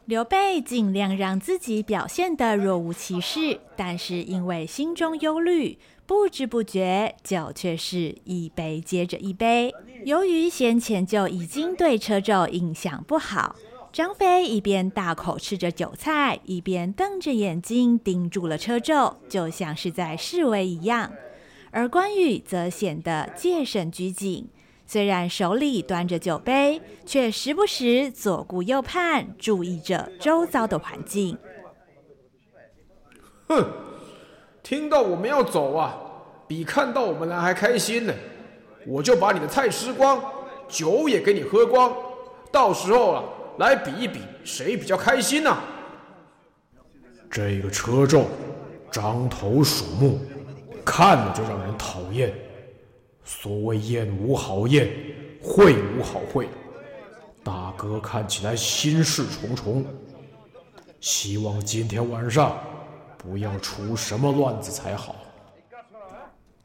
[0.05, 5.77] 刘备尽量让自己表现得若无其事，但是因为心中忧虑，
[6.07, 9.71] 不知不觉酒却是一杯接着一杯。
[10.05, 13.55] 由于先前就已经对车胄印象不好，
[13.93, 21.11] 张飞一边大口吃着酒菜，一边瞪着眼睛盯住了车胄，就像是在示威一样。
[21.69, 24.47] 而关羽则显得戒慎拘谨。
[24.89, 31.37] 虽然手里端着酒杯，却时不时左顾右盼，注意着周遭的环境。
[33.49, 33.65] 哼，
[34.63, 35.97] 听到我们要走啊，
[36.47, 38.13] 比看到我们来还开心呢。
[38.87, 40.23] 我就把你的菜吃光，
[40.69, 41.93] 酒也给你喝光，
[42.49, 43.23] 到时候啊，
[43.57, 45.57] 来比一比谁比较开心呐、
[47.29, 48.23] 这个车胄，
[48.89, 50.21] 獐头鼠目，
[50.85, 52.33] 看了就让人讨厌。
[53.29, 54.89] 所谓宴无好宴，
[55.43, 56.47] 会无好会。
[57.43, 59.85] 大哥看起来心事重重，
[61.01, 62.57] 希望今天晚上
[63.17, 65.13] 不要出什么乱子才好。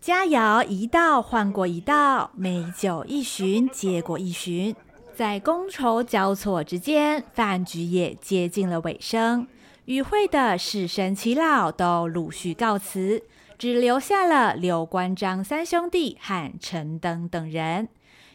[0.01, 4.77] 佳肴一道换过一道，美酒一巡接过一巡，
[5.17, 9.49] 在觥筹交错之间，饭局也接近了尾声。
[9.87, 13.25] 与会的士绅耆老都陆续告辞，
[13.63, 17.87] 只留下了刘关张三兄弟和陈登等人。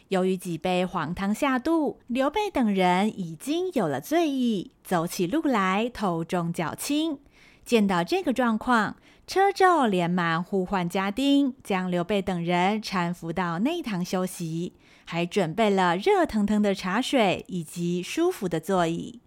[0.08, 7.18] 由于几杯黄汤下肚，刘备等人已经有了醉意，走起路来头重脚轻。
[7.62, 14.72] 见到这个状况，车胄连忙呼唤家丁，将刘备等人搀扶到内堂休息，
[15.04, 19.20] 还准备了热腾腾的茶水以及舒服的座椅。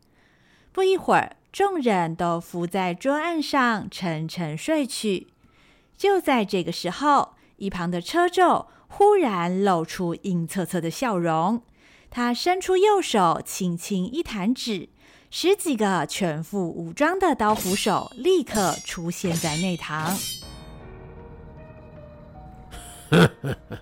[0.71, 5.27] 不一会儿，众人都伏在桌案上沉沉睡去。
[6.01, 8.65] 就在这个时候，一旁的车胄。
[8.87, 11.61] 忽然露出阴恻恻的笑容，
[12.09, 14.89] 他伸出右手，轻轻一弹指，
[15.29, 20.17] 十几个全副武装的刀斧手立刻出现在内堂。
[23.11, 23.77] 呵呵呵，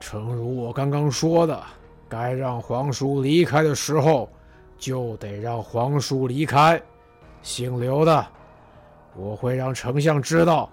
[0.00, 1.64] 诚如我刚刚说的，
[2.08, 4.28] 该让皇叔离开的时候，
[4.76, 6.82] 就得让皇叔离开。
[7.40, 8.26] 姓刘的，
[9.16, 10.68] 我会让丞相知道。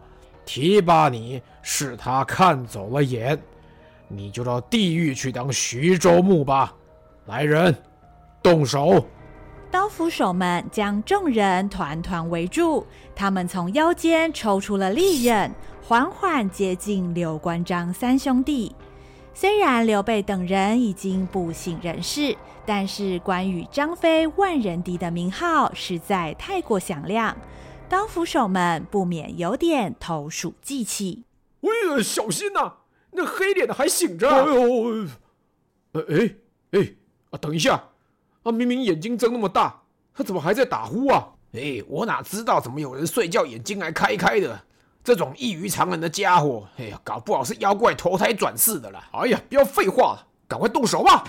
[0.46, 3.38] 提拔你是他看走了眼，
[4.08, 6.74] 你就到地狱去当徐州牧吧。
[7.26, 7.76] 来人，
[8.42, 9.06] 动手！
[9.70, 15.52] 刀斧手们将众人团团围住，他们从腰间抽出了利刃，
[15.84, 18.74] 缓缓接近刘关张三兄弟。
[19.34, 22.34] 虽然刘备等人已经不省人事，
[22.66, 27.36] 但是关羽、张飞、万人敌的名号实在太过响亮。
[27.90, 31.24] 刀斧手们不免有点投鼠忌器。
[31.62, 32.78] 哎呀，小心呐、啊！
[33.12, 34.30] 那黑脸的还醒着。
[34.30, 35.06] 哎呦，
[35.94, 36.36] 哎哎
[36.72, 36.94] 哎
[37.32, 37.40] 啊！
[37.40, 37.82] 等一下，
[38.44, 41.30] 啊，明明眼睛睁那么大，他怎么还在打呼啊？
[41.54, 44.62] 哎，我哪知道怎么有人睡觉眼睛还开开的？
[45.04, 49.02] 这种异于常人的家伙，哎呀，搞不好是妖怪投胎转世的了。
[49.14, 51.24] 哎呀，不要废话了，赶快动手吧！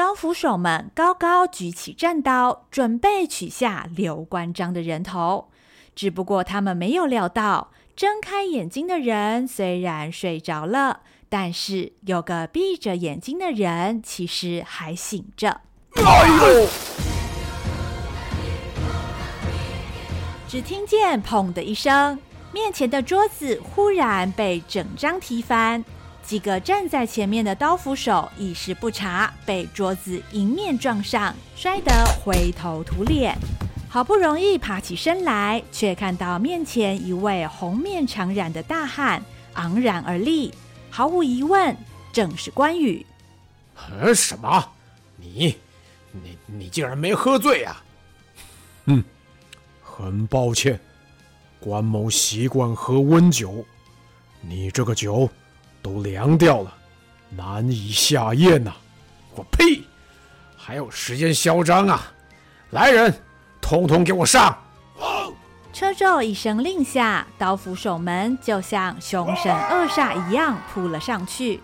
[0.00, 5.50] 刀斧手们高高举起战刀，准备取下刘关张的人头。
[5.94, 15.60] 只不过他们没有料到，睁开眼睛的人虽然睡着了，但是有个闭着眼睛的人其实还醒着。
[20.48, 22.18] 只听见“砰”的一声，
[22.54, 25.84] 面前的桌子忽然被整张踢翻。
[26.30, 31.90] 几个站在前面的刀斧手一时不察，被桌子迎面撞上，摔得
[32.22, 33.36] 灰头土脸。
[33.88, 39.20] 好不容易爬起身来，却看到面前一位红面长髯的大汉
[39.54, 40.54] 昂然而立，
[40.88, 41.76] 毫无疑问，
[42.12, 43.04] 正是关羽。
[43.74, 44.64] 呃，什么？
[45.16, 45.56] 你，
[46.12, 47.82] 你，你竟然没喝醉啊？
[48.84, 49.02] 嗯，
[49.82, 50.78] 很抱歉，
[51.58, 53.64] 关某习惯喝温酒，
[54.40, 55.28] 你这个酒。
[55.82, 56.74] 都凉掉了，
[57.30, 58.72] 难以下咽呐、
[59.34, 59.82] 我呸！
[60.56, 62.12] 还有时间嚣张啊！
[62.70, 63.12] 来人，
[63.60, 64.56] 统统给我上！
[65.72, 71.60] 车胄一声令下，刀斧手们就像凶神恶煞一样扑了上去。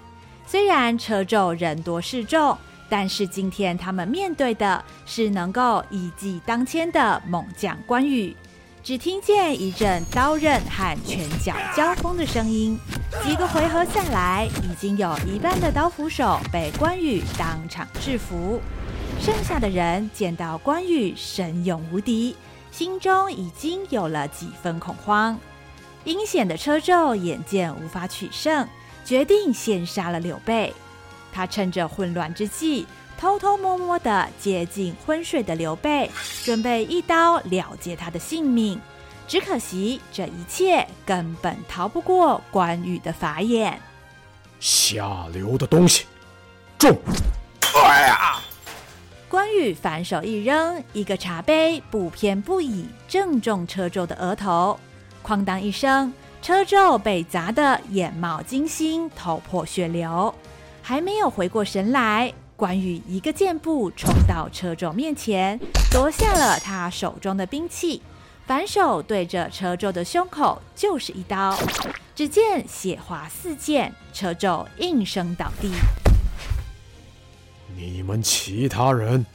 [0.46, 2.56] 虽然车胄人多势众，
[2.88, 8.34] 但是今天他们面对的是能够一骑当千的猛将关羽。
[8.86, 12.78] 只听见一阵刀刃和拳脚交锋的声音，
[13.24, 18.60] 几个回合下来，已经有一半的刀斧手被关羽当场制服，
[19.20, 22.36] 剩下的人见到关羽神勇无敌，
[22.70, 25.36] 心中已经有了几分恐慌。
[26.04, 28.68] 阴险的车胄眼见无法取胜，
[29.04, 30.72] 决定先杀了刘备。
[31.32, 32.86] 他趁着混乱之际。
[33.18, 36.10] 偷偷摸摸地接近昏睡的刘备，
[36.44, 38.80] 准备一刀了结他的性命。
[39.26, 43.80] 只可惜这一切根本逃不过关羽的法眼。
[44.60, 46.04] 下流的东西，
[46.78, 46.96] 中！
[47.74, 48.40] 哎呀！
[49.28, 54.78] 关羽反手一扔，一个茶杯不偏不倚正中车胄的额头，
[55.24, 60.32] 哐当一声，车胄被砸得眼冒金星，头破血流，
[60.80, 62.32] 还没有回过神来。
[62.56, 65.60] 关羽一个箭步冲到车胄面前，
[65.92, 68.00] 夺下了他手中的兵器，
[68.46, 71.54] 反手对着车胄的胸口就是一刀。
[72.14, 75.70] 只见血花四溅，车胄应声倒地。
[77.76, 79.26] 你们其他人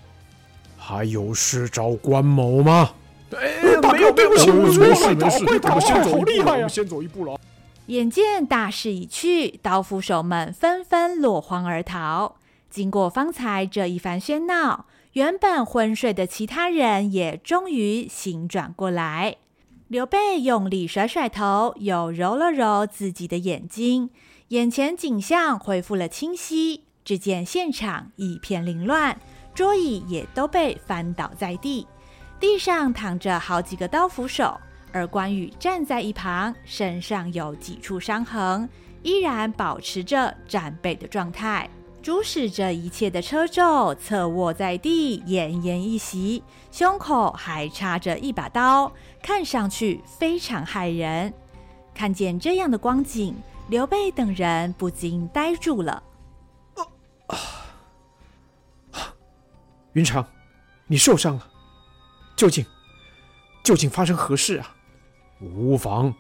[0.76, 2.89] 还有事找关某吗？
[3.38, 7.39] 哎，没有，对不起，没事没事，我们先走一步了，我们先走一步了。
[7.86, 12.38] 眼见大势已去，刀斧手们纷纷落荒而逃。
[12.72, 19.36] 经过方才这一番喧闹，原本昏睡的其他人也终于醒转过来。
[19.89, 24.09] 刘备用力甩甩头，又揉了揉自己的眼睛，
[24.47, 26.86] 眼前景象恢复了清晰。
[27.03, 29.19] 只见现场一片凌乱，
[29.53, 31.86] 桌椅也都被翻倒在地，
[32.39, 34.55] 地上躺着好几个刀斧手。
[34.93, 38.69] 而关羽站在一旁，身上有几处伤痕，
[39.03, 41.69] 依然保持着战备的状态。
[42.01, 48.91] 主使这一切的车胄侧卧在地，奄奄一息，胸口还插着一把刀，
[49.21, 51.31] 看上去非常骇人。
[51.93, 53.35] 看见这样的光景，
[53.69, 56.01] 刘备等人不禁呆住了。
[57.27, 57.37] 啊
[58.93, 59.13] 啊！
[59.93, 60.25] 云长，
[60.87, 61.47] 你受伤了，
[62.35, 62.65] 究竟
[63.63, 64.75] 究竟发生何事啊？
[65.39, 66.11] 无妨，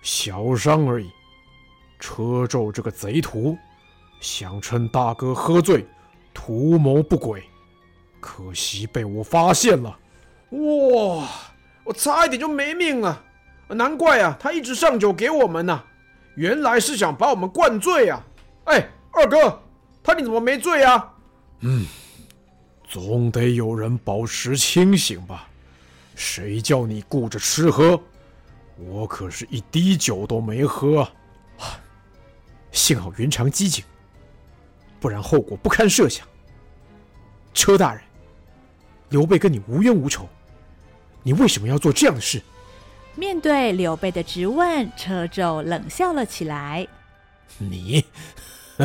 [0.00, 1.10] 小伤而已。
[2.00, 3.58] 车胄这个贼徒，
[4.20, 5.86] 想趁大哥喝醉，
[6.34, 7.42] 图谋不轨，
[8.20, 9.98] 可惜被我发现了。
[10.50, 11.28] 哇，
[11.84, 13.24] 我差一点就没命了。
[13.68, 15.82] 难怪啊，他一直上酒给我们呢、
[16.36, 18.24] 原来是想把我们灌醉啊。
[18.64, 19.60] 哎，二哥，
[20.02, 21.14] 他你怎么没醉啊？
[21.60, 21.86] 嗯，
[22.88, 25.46] 总得有人保持清醒吧？
[26.14, 28.00] 谁叫你顾着吃喝？
[28.76, 31.02] 我可是一滴酒都没喝，
[31.58, 31.78] 啊，
[32.72, 33.84] 幸好云长机警，
[35.00, 36.26] 不然后果不堪设想。
[37.54, 38.02] 车大人，
[39.08, 40.28] 刘备跟你无冤无仇，
[41.22, 42.40] 你为什么要做这样的事？
[43.14, 46.86] 面对刘备的质问，车胄冷笑了起来
[47.58, 48.04] ：“你，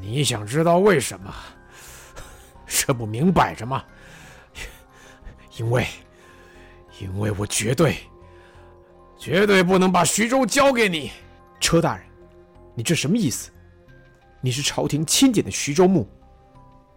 [0.00, 1.34] 你想知道为什么？
[2.66, 3.84] 这不明摆着吗？
[5.56, 5.86] 因为。”
[7.00, 7.96] 因为我绝对、
[9.18, 11.10] 绝对不能把徐州交给你，
[11.58, 12.06] 车大人，
[12.76, 13.50] 你这什么意思？
[14.42, 16.06] 你是朝廷钦点的徐州牧，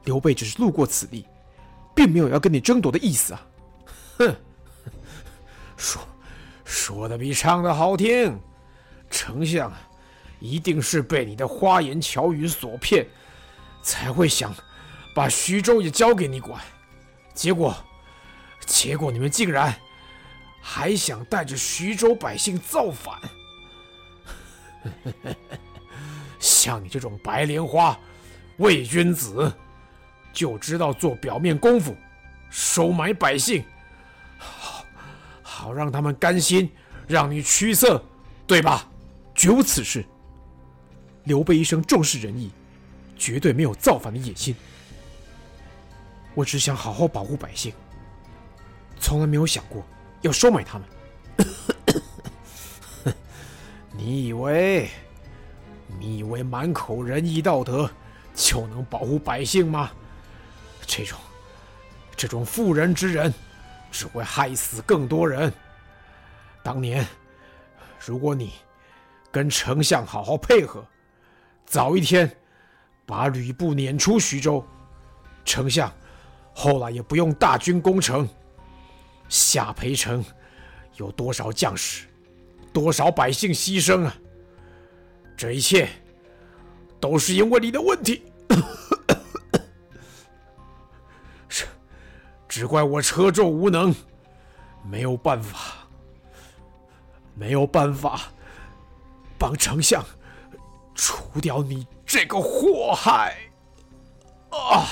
[0.04, 1.26] 刘备只是路过此地，
[1.96, 3.48] 并没有要跟你争夺的意思啊！
[4.18, 4.36] 哼，
[5.78, 6.02] 说
[6.66, 8.38] 说的比唱的好听，
[9.10, 9.72] 丞相
[10.40, 13.08] 一定是被你的花言巧语所骗，
[13.82, 14.54] 才会想
[15.14, 16.60] 把徐州也交给你管，
[17.34, 17.74] 结果，
[18.66, 19.74] 结果你们竟然。
[20.68, 23.22] 还想带着徐州百姓造反？
[26.66, 27.96] 像你这种白莲花、
[28.58, 29.54] 伪君子，
[30.34, 31.96] 就知道做表面功夫，
[32.50, 33.64] 收买百姓，
[34.40, 34.84] 好，
[35.44, 36.68] 好让他们甘心
[37.08, 38.04] 让你驱色，
[38.48, 38.90] 对吧？
[39.36, 40.04] 绝无此事。
[41.26, 42.50] 刘备一生重视仁义，
[43.16, 44.56] 绝对没有造反的野心。
[46.34, 47.72] 我只想好好保护百姓，
[49.00, 49.86] 从来没有想过。
[50.22, 50.88] 要收买他们？
[53.96, 54.90] 你以为
[56.00, 57.90] 你以为满口仁义道德
[58.34, 59.92] 就能保护百姓吗？
[60.86, 61.18] 这种
[62.16, 63.34] 这种妇人之仁
[63.92, 65.52] 只会害死更多人。
[66.62, 67.06] 当年
[68.00, 68.54] 如果你
[69.32, 70.86] 跟丞相好好配合，
[71.66, 72.30] 早一天
[73.06, 74.66] 把吕布撵出徐州，
[75.44, 75.92] 丞相
[76.54, 78.28] 后来也不用大军攻城。
[79.28, 80.24] 下邳城
[80.98, 82.06] 有多少将士，
[82.72, 84.16] 多少百姓牺牲啊！
[85.38, 85.90] 这一切
[87.00, 88.24] 都是因为你的问题，
[91.50, 91.66] 是
[92.48, 93.94] 只怪我车胄无能，
[94.84, 95.88] 没有办法，
[97.34, 98.22] 没有办法
[99.38, 100.04] 帮丞相
[100.96, 103.36] 除掉你这个祸害
[104.52, 104.88] 啊！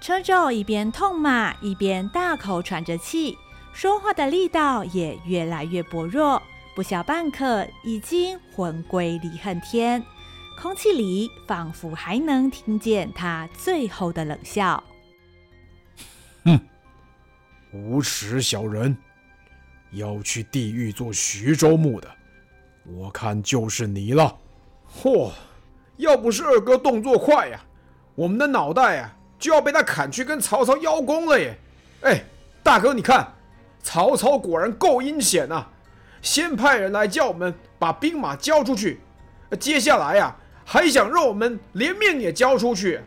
[0.00, 3.38] 车胄一边痛骂，一边大口喘着气，
[3.72, 6.42] 说话的力道也越来越薄弱，
[6.74, 10.02] 不消半刻，已经魂归离恨天。
[10.58, 14.82] 空气里仿佛还能听见他最后的冷笑
[16.44, 16.60] ：“哼，
[17.72, 18.96] 无耻小人，
[19.90, 22.08] 要去地狱做徐州牧的，
[22.86, 24.34] 我看就是你了。”
[25.02, 25.30] 嚯，
[25.96, 27.60] 要不是二哥动作快呀，
[28.14, 29.14] 我们的脑袋呀！
[29.38, 31.58] 就要被他砍去跟曹操邀功了耶！
[32.02, 32.22] 哎，
[32.62, 33.34] 大哥，你看，
[33.82, 35.66] 曹操果然够阴险呐！
[36.22, 39.00] 先派人来叫我们把兵马交出去，
[39.60, 43.00] 接下来呀、还想让我们连命也交出去。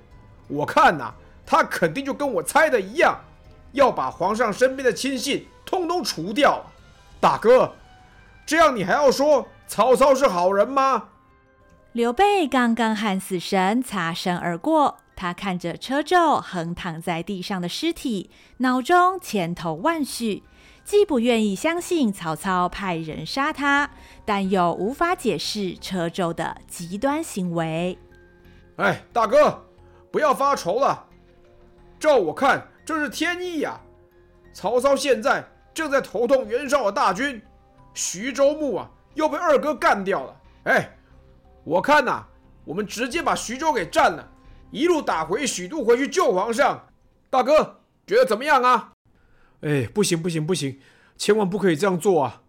[0.47, 1.13] 我看呐、
[1.45, 3.19] 他肯定就跟我猜的一样，
[3.71, 6.63] 要把皇上身边的亲信通通除掉。
[7.19, 7.73] 大哥，
[8.45, 11.09] 这样你还要说曹操是好人吗？
[11.93, 14.97] 刘备刚刚和死神擦身而过。
[15.15, 20.43] 他看着车胄横躺在地上的尸体，脑中千头万绪。
[20.85, 23.89] 既不愿意相信曹操派人杀他，
[24.23, 27.97] 但又无法解释车胄的极端行为。
[28.75, 29.65] 哎，大哥，
[30.11, 31.07] 不要发愁了。
[31.99, 33.81] 照我看，这是天意呀、啊。
[34.53, 37.41] 曹操现在正在头痛袁绍的大军，
[37.95, 40.35] 徐州牧啊又被二哥干掉了。
[40.65, 40.95] 哎，
[41.63, 42.23] 我看呐、
[42.63, 44.29] 我们直接把徐州给占了，
[44.69, 46.85] 一路打回许都回去救皇上。
[47.31, 48.91] 大哥，觉得怎么样啊？
[49.61, 50.79] 哎，不行不行不行，
[51.17, 52.41] 千万不可以这样做啊！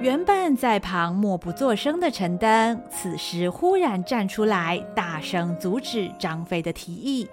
[0.00, 7.28] 原本在旁默不作声的陈登，此时忽然站出来，大声阻止张飞的提议。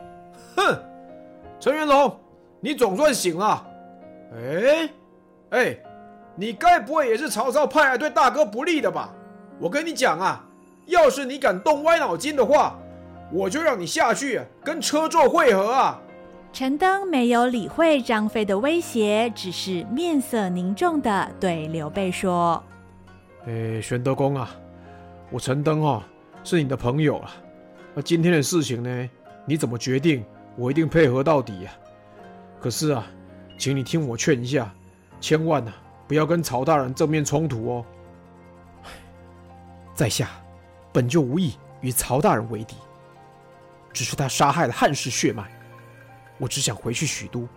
[0.55, 0.77] 哼，
[1.59, 2.19] 陈元龙，
[2.59, 3.65] 你总算醒了。
[4.33, 4.89] 哎，
[5.51, 5.77] 哎，
[6.35, 9.13] 你该不会也是曹操派来对大哥不利的吧？
[9.59, 10.43] 我跟你讲啊，
[10.87, 12.77] 要是你敢动歪脑筋的话，
[13.31, 16.01] 我就让你下去跟车座会合啊！
[16.53, 22.63] 陈登没有理会张飞的威胁，只是面色凝重的对刘备说
[23.45, 24.49] ：“哎，玄德公啊，
[25.29, 26.01] 我陈登哦
[26.43, 27.31] 是你的朋友啊，
[27.93, 29.09] 那今天的事情呢，
[29.45, 30.23] 你怎么决定，
[30.55, 31.71] 我一定配合到底呀。
[32.61, 33.05] 可是啊，
[33.57, 34.73] 请你听我劝一下，
[35.19, 35.73] 千万呐
[36.07, 37.85] 不要跟曹大人正面冲突哦。
[39.93, 40.29] 在下
[40.93, 42.77] 本就无意与曹大人为敌。”
[43.95, 45.49] 只是他杀害了汉室血脉，
[46.37, 47.47] 我只想回去许都，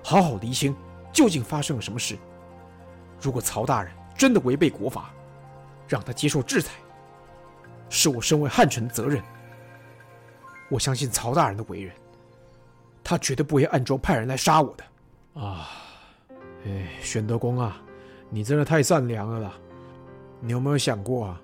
[0.00, 0.74] 好好厘清
[1.12, 2.16] 究竟发生了什么事。
[3.20, 5.10] 如果曹大人真的违背国法，
[5.88, 6.70] 让他接受制裁，
[7.90, 9.20] 是我身为汉臣的责任。
[10.70, 11.92] 我相信曹大人的为人，
[13.02, 15.42] 他绝对不会暗中派人来杀我的。
[15.42, 15.68] 啊，
[16.64, 17.76] 哎，玄德公啊，
[18.30, 19.52] 你真的太善良了啦！
[20.40, 21.40] 你有没有想过啊？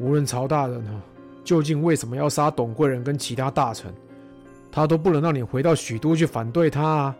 [0.00, 1.02] 无论曹大人呢？
[1.48, 3.90] 究竟为什么要杀董贵人跟其他大臣？
[4.70, 7.16] 他都不能让你回到许都去反对他啊！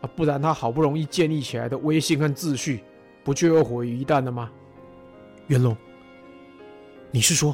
[0.00, 2.84] 啊，不然他好不容易建立起来的威信和秩序，
[3.24, 4.48] 不就要毁于一旦了吗？
[5.48, 5.76] 元龙，
[7.10, 7.52] 你是说，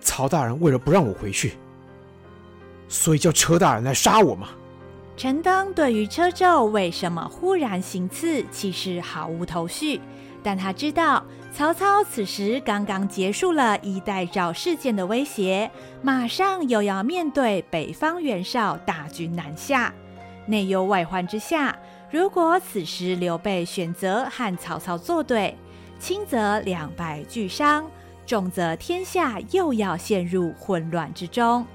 [0.00, 1.54] 曹大人为了不让我回去，
[2.86, 4.50] 所以叫车大人来杀我吗？
[5.16, 9.98] 陈登对于车胄为什么忽然行刺，其实毫无头绪，
[10.42, 11.24] 但他知道。
[11.52, 15.70] 曹操此时刚刚结束了衣带诏事件的威胁，
[16.00, 19.92] 马上又要面对北方袁绍大军南下，
[20.46, 21.76] 内忧外患之下，
[22.10, 25.54] 如果此时刘备选择和曹操作对，
[25.98, 27.90] 轻则两败俱伤，
[28.24, 31.66] 重则天下又要陷入混乱之中。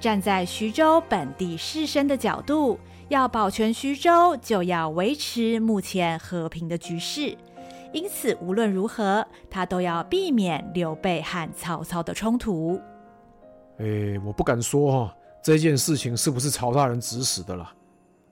[0.00, 7.34] 站在徐州本地士绅的角度，要保全徐州，就要维持目前和平的局势。
[7.94, 12.80] 因此，无论如何，他都要避免刘备和曹操的冲突。
[13.78, 17.72] 哎，我不敢说哈，这件事情是不是曹大人指使的啦？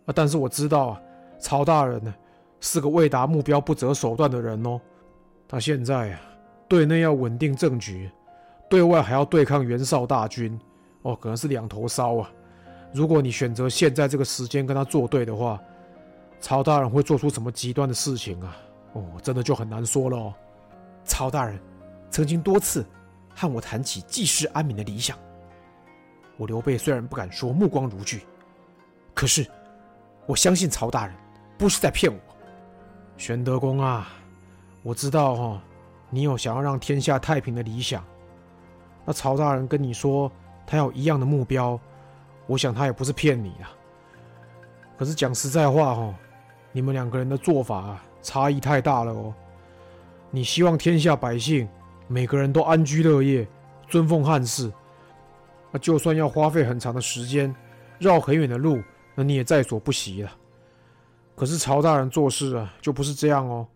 [0.07, 1.01] 啊，但是我知道啊，
[1.39, 2.13] 曹大人呢
[2.59, 4.81] 是个为达目标不择手段的人哦。
[5.47, 6.21] 他现在啊，
[6.67, 8.11] 对内要稳定政局，
[8.69, 10.59] 对外还要对抗袁绍大军，
[11.03, 12.29] 哦，可能是两头烧啊。
[12.93, 15.61] 如果你选择现在这个时间跟他作对的话，
[16.41, 18.57] 曹大人会做出什么极端的事情啊？
[18.93, 20.35] 哦，真的就很难说了。
[21.05, 21.59] 曹大人
[22.11, 22.87] 曾经多次
[23.35, 25.19] 和我谈起济世安民的理想。
[26.37, 28.21] 我刘备虽然不敢说目光如炬，
[29.15, 29.47] 可是
[30.27, 31.15] 我相信曹大人
[31.59, 32.19] 不是在骗我。
[33.17, 34.09] 玄德公啊，
[34.83, 35.63] 我知道哈、
[36.11, 38.05] 你有想要让天下太平的理想。
[39.05, 40.31] 那曹大人跟你说
[40.67, 41.79] 他有一样的目标，
[42.47, 43.67] 我想他也不是骗你的。
[44.99, 46.15] 可是讲实在话哈、
[46.73, 48.05] 你们两个人的做法啊。
[48.23, 49.35] 差异太大了哦！
[50.31, 51.69] 你希望天下百姓
[52.07, 53.47] 每个人都安居乐业，
[53.89, 54.73] 尊奉汉室，
[55.71, 57.55] 那就算要花费很长的时间，
[57.99, 58.81] 绕很远的路，
[59.15, 60.33] 那你也在所不惜了。
[61.35, 63.67] 可是曹大人做事啊，就不是这样哦，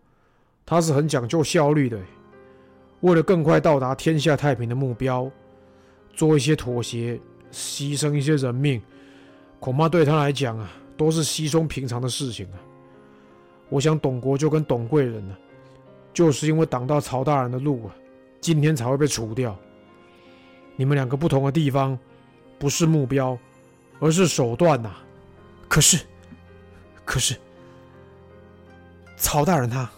[0.65, 1.99] 他是很讲究效率的，
[3.01, 5.29] 为了更快到达天下太平的目标，
[6.13, 7.19] 做一些妥协，
[7.51, 8.81] 牺牲一些人命，
[9.59, 12.57] 恐怕对他来讲啊，都是稀松平常的事情啊。
[13.69, 15.35] 我想董国就跟董贵人呢、
[16.13, 17.95] 就是因为挡到曹大人的路啊，
[18.39, 19.55] 今天才会被除掉。
[20.75, 21.97] 你们两个不同的地方，
[22.57, 23.37] 不是目标，
[23.99, 25.03] 而是手段呐、啊。
[25.67, 25.99] 可是，
[27.03, 27.35] 可是，
[29.17, 29.89] 曹大人他……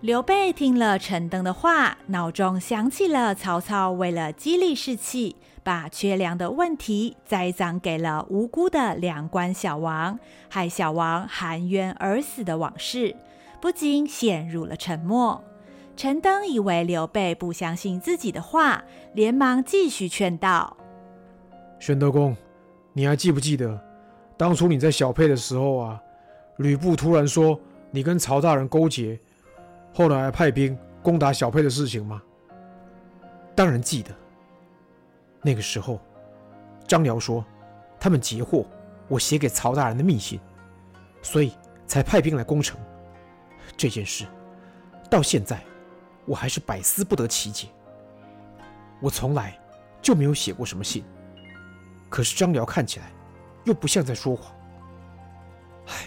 [0.00, 13.14] 刘备听了陈登的话，脑中想起了曹操为了激励士气，把缺粮的问题栽赃给了无辜的粮官小王，害小王含冤而死的往事，
[13.60, 15.42] 不禁陷入了沉默。
[15.96, 18.82] 陈登以为刘备不相信自己的话，
[19.14, 20.76] 连忙继续劝道
[21.78, 22.36] ：“玄德公，
[22.92, 23.80] 你还记不记得，
[24.36, 26.00] 当初你在小沛的时候啊，
[26.56, 27.60] 吕布突然说
[27.90, 29.20] 你跟曹大人勾结，
[29.94, 32.20] 后来派兵攻打小沛的事情吗？
[33.54, 34.10] 当然记得。
[35.42, 36.00] 那个时候，
[36.86, 37.44] 张辽说
[37.98, 38.64] 他们截获
[39.08, 40.40] 我写给曹大人的密信，
[41.20, 41.52] 所以
[41.86, 42.78] 才派兵来攻城。
[43.76, 44.24] 这件事
[45.10, 45.60] 到现在，
[46.24, 47.68] 我还是百思不得其解。
[49.00, 49.58] 我从来
[50.00, 51.04] 就没有写过什么信，
[52.08, 53.10] 可是张辽看起来
[53.64, 54.54] 又不像在说谎。
[55.88, 56.06] 唉，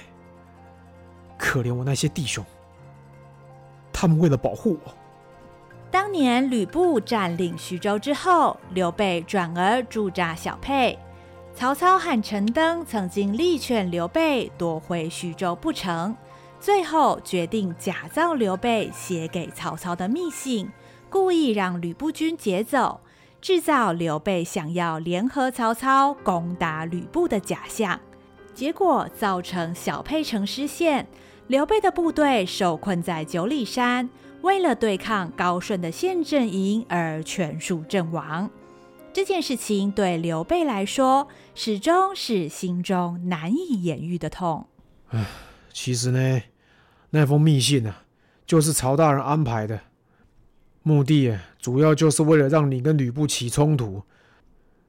[1.38, 2.46] 可怜我那些弟兄，
[3.92, 4.96] 他们为了保护我。
[5.92, 10.98] 当年吕布占领徐州之后，刘备转而驻扎小沛。
[11.54, 16.14] 曹操和陈登曾经力劝刘备夺回徐州不成，
[16.60, 20.70] 最后决定假造刘备写给曹操的密信，
[21.10, 23.00] 故意让吕布军劫走，
[23.40, 27.98] 制造刘备想要联合曹操攻打吕布的假象。
[28.54, 31.08] 结果造成小沛城失陷，
[31.48, 34.10] 刘备的部队受困在九里山。
[34.46, 38.48] 为了对抗高顺的陷阵营而全数阵亡，
[39.12, 44.68] 这件事情对刘备来说始终是心中难以言喻的痛。
[45.08, 45.26] 唉，
[45.74, 46.43] 其实呢，
[47.10, 48.04] 那封密信啊，
[48.46, 49.82] 就是曹大人安排的，
[50.84, 54.04] 目的主要就是为了让你跟吕布起冲突，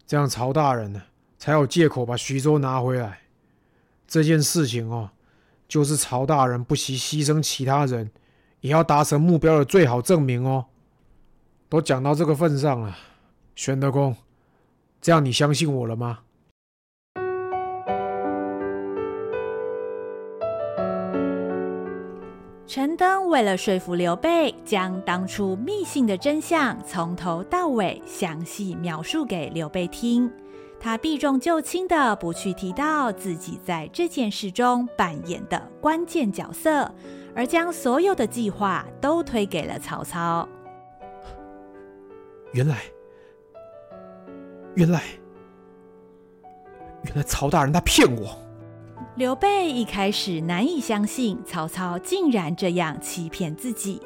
[0.07, 1.03] 这样曹大人呢
[1.39, 3.21] 才有借口把徐州拿回来。
[4.07, 5.09] 这件事情哦，
[5.67, 8.11] 就是曹大人不惜牺牲其他人。
[8.61, 10.67] 也要达成目标的最好证明哦。
[11.69, 12.97] 都讲到这个份上了，
[13.55, 14.17] 玄德公，
[15.01, 16.21] 这样你相信我了吗？
[22.69, 30.31] 陈登为了说服刘备，将当初密信的真相从头到尾详细描述给刘备听。
[30.79, 36.93] 他避重就轻的不去提到自己在这件事中扮演的关键角色。
[37.37, 40.49] 而将所有的计划都推给了曹操。
[42.53, 42.79] 原来，
[44.75, 45.03] 原来，
[47.05, 48.39] 原来曹大人他骗我。
[49.17, 54.01] 刘备一开始难以相信曹操竟然这样欺骗自己，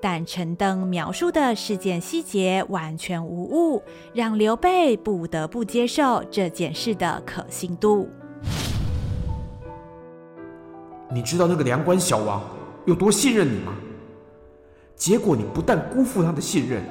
[0.00, 3.42] 但陈登描述的事件细节完全无
[3.74, 3.82] 误，
[4.12, 8.08] 让刘备不得不接受这件事的可信度。
[11.10, 12.42] 你知道那个梁关小王
[12.86, 13.72] 有多信任你吗？
[14.94, 16.82] 结果你不但辜负他的信任，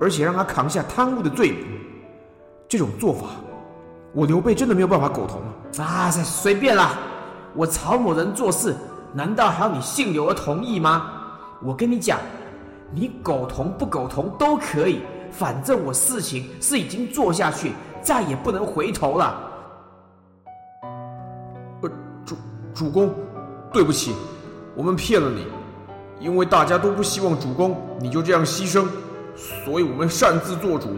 [0.00, 1.66] 而且让他扛下贪污的罪名。
[2.66, 3.26] 这种做法，
[4.12, 5.52] 我刘备真的没有办法苟同吗？
[5.78, 6.98] 啊，随便啦！
[7.54, 8.74] 我曹某人做事，
[9.12, 11.12] 难道还要你姓刘而同意吗？
[11.62, 12.18] 我跟你讲，
[12.90, 19.50] 你苟同不苟同都可以，反正我事情是已经做下去，再也不能回头了。
[21.82, 21.90] 呃，
[22.24, 22.34] 主
[22.74, 23.14] 主公，
[23.70, 24.14] 对不起。
[24.74, 25.46] 我们骗了你，
[26.18, 28.86] 因为大家都不希望主公你就这样牺牲，
[29.34, 30.96] 所以我们擅自做主，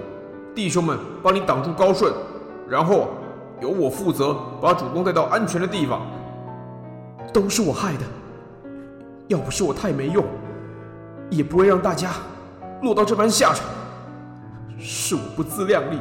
[0.54, 2.12] 弟兄们帮你挡住高顺，
[2.68, 3.08] 然后
[3.60, 6.02] 由我负责把主公带到安全的地方。
[7.32, 8.04] 都是我害的，
[9.26, 10.24] 要不是我太没用，
[11.30, 12.12] 也不会让大家
[12.82, 13.66] 落到这般下场。
[14.78, 15.98] 是我不自量力。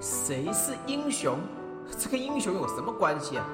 [0.00, 1.38] 谁是英雄？
[1.96, 3.46] 这跟英雄有什么关系啊？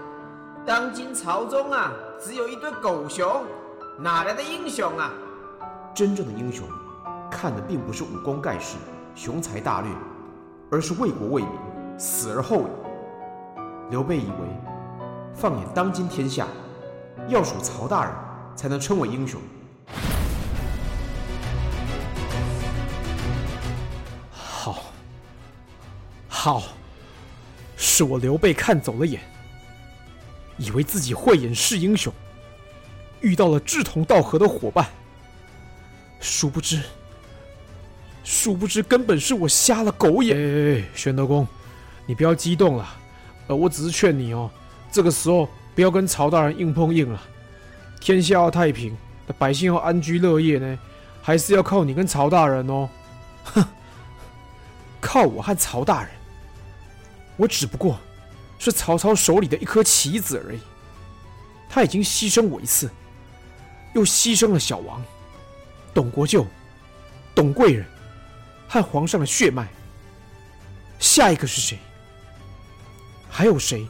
[0.65, 3.45] 当今朝中啊，只有一堆狗熊，
[3.99, 5.13] 哪来的英雄啊？
[5.93, 6.65] 真正的英雄，
[7.29, 8.77] 看的并不是武功盖世、
[9.13, 9.91] 雄才大略，
[10.71, 11.51] 而是为国为民，
[11.99, 12.71] 死而后已。
[13.91, 14.49] 刘备以为，
[15.35, 16.47] 放眼当今天下，
[17.27, 18.15] 要数曹大人
[18.55, 19.41] 才能称为英雄。
[24.31, 24.77] 好，
[26.29, 26.63] 好，
[27.77, 29.21] 是我刘备看走了眼。
[30.63, 32.13] 以为自己慧眼识英雄，
[33.21, 34.87] 遇到了志同道合的伙伴，
[36.21, 36.81] 殊不知，
[38.23, 40.37] 殊不知根本是我瞎了狗眼。
[40.37, 41.47] 哎，哎哎，玄德公，
[42.07, 42.97] 你不要激动了，
[43.49, 44.49] 呃，我只是劝你哦，
[44.91, 47.21] 这个时候不要跟曹大人硬碰硬了。
[48.01, 48.97] 天下要太平，
[49.39, 50.79] 百姓要安居乐业呢，
[51.21, 52.89] 还是要靠你跟曹大人哦。
[53.45, 53.65] 哼，
[55.01, 56.11] 靠我和曹大人，
[57.37, 57.99] 我只不过。
[58.63, 60.61] 是曹操手里的一颗棋子而已，
[61.69, 62.89] 他已经牺牲我一次，
[63.93, 65.03] 又牺牲了小王、
[65.93, 66.47] 董国舅、
[67.35, 67.85] 董贵人
[68.69, 69.67] 和皇上的血脉。
[71.01, 71.77] 下一个是谁？
[73.29, 73.85] 还有谁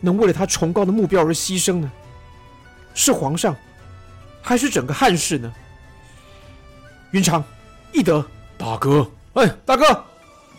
[0.00, 1.90] 能为了他崇高的目标而牺牲呢？
[2.94, 3.56] 是皇上，
[4.40, 5.52] 还是整个汉室呢？
[7.10, 7.42] 云长、
[7.92, 8.24] 翼德，
[8.56, 10.04] 大哥，哎，大哥，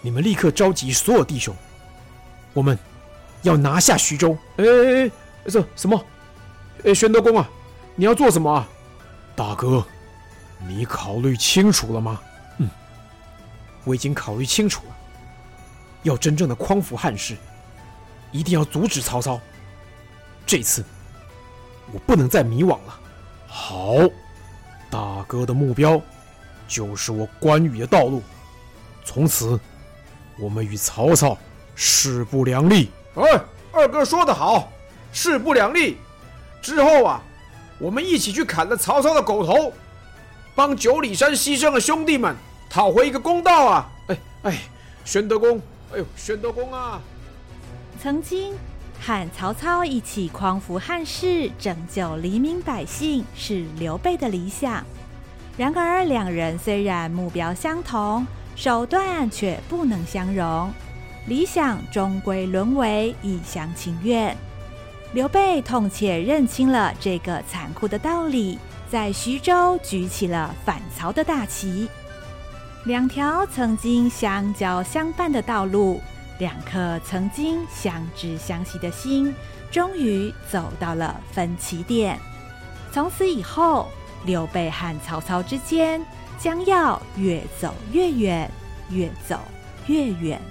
[0.01, 1.55] 你们立刻召集所有弟兄，
[2.51, 2.77] 我们
[3.41, 4.37] 要拿下徐州。
[4.57, 5.11] 哎哎哎，
[5.45, 6.05] 这什么？
[6.83, 7.49] 哎，玄德公啊，
[7.95, 8.67] 你要做什么啊？
[9.35, 9.85] 大哥，
[10.67, 12.19] 你考虑清楚了吗？
[12.57, 12.69] 嗯，
[13.83, 14.95] 我已经考虑清楚了。
[16.03, 17.37] 要真正的匡扶汉室，
[18.31, 19.39] 一定要阻止曹操。
[20.45, 20.83] 这次
[21.91, 22.99] 我不能再迷惘了。
[23.47, 23.93] 好，
[24.89, 26.01] 大哥的目标
[26.67, 28.23] 就是我关羽的道路。
[29.03, 29.59] 从此，
[30.39, 31.37] 我们与曹操
[31.75, 32.89] 势不两立。
[33.15, 33.41] 哎，
[33.71, 34.71] 二哥说得好，
[35.11, 35.97] 势不两立。
[36.61, 37.21] 之后啊，
[37.79, 39.73] 我们一起去砍了曹操的狗头，
[40.55, 42.35] 帮九里山牺牲的兄弟们
[42.69, 43.89] 讨回一个公道啊！
[44.07, 44.59] 哎哎，
[45.03, 45.57] 玄德公，
[45.93, 47.01] 哎呦，玄德公啊！
[48.01, 48.53] 曾经
[48.99, 54.83] 和曹操一起匡扶汉室、拯救黎民百姓是刘备的理想，
[55.57, 60.71] 然而两人虽然目标相同，手段却不能相容，
[61.27, 64.35] 理想终归沦为一厢情愿。
[65.13, 68.57] 刘备痛切认清了这个残酷的道理，
[68.89, 71.87] 在徐州举起了反曹的大旗。
[72.85, 76.01] 两条曾经相交相伴的道路，
[76.39, 79.35] 两颗曾经相知相惜的心，
[79.69, 82.17] 终于走到了分歧点。
[82.91, 83.87] 从此以后，
[84.25, 86.03] 刘备和曹操之间
[86.39, 88.49] 将要越走越远，
[88.89, 89.39] 越走
[89.85, 90.41] 越远。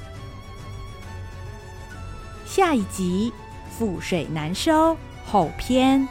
[2.51, 3.33] 下一集。
[3.79, 6.07] 覆水难收后篇。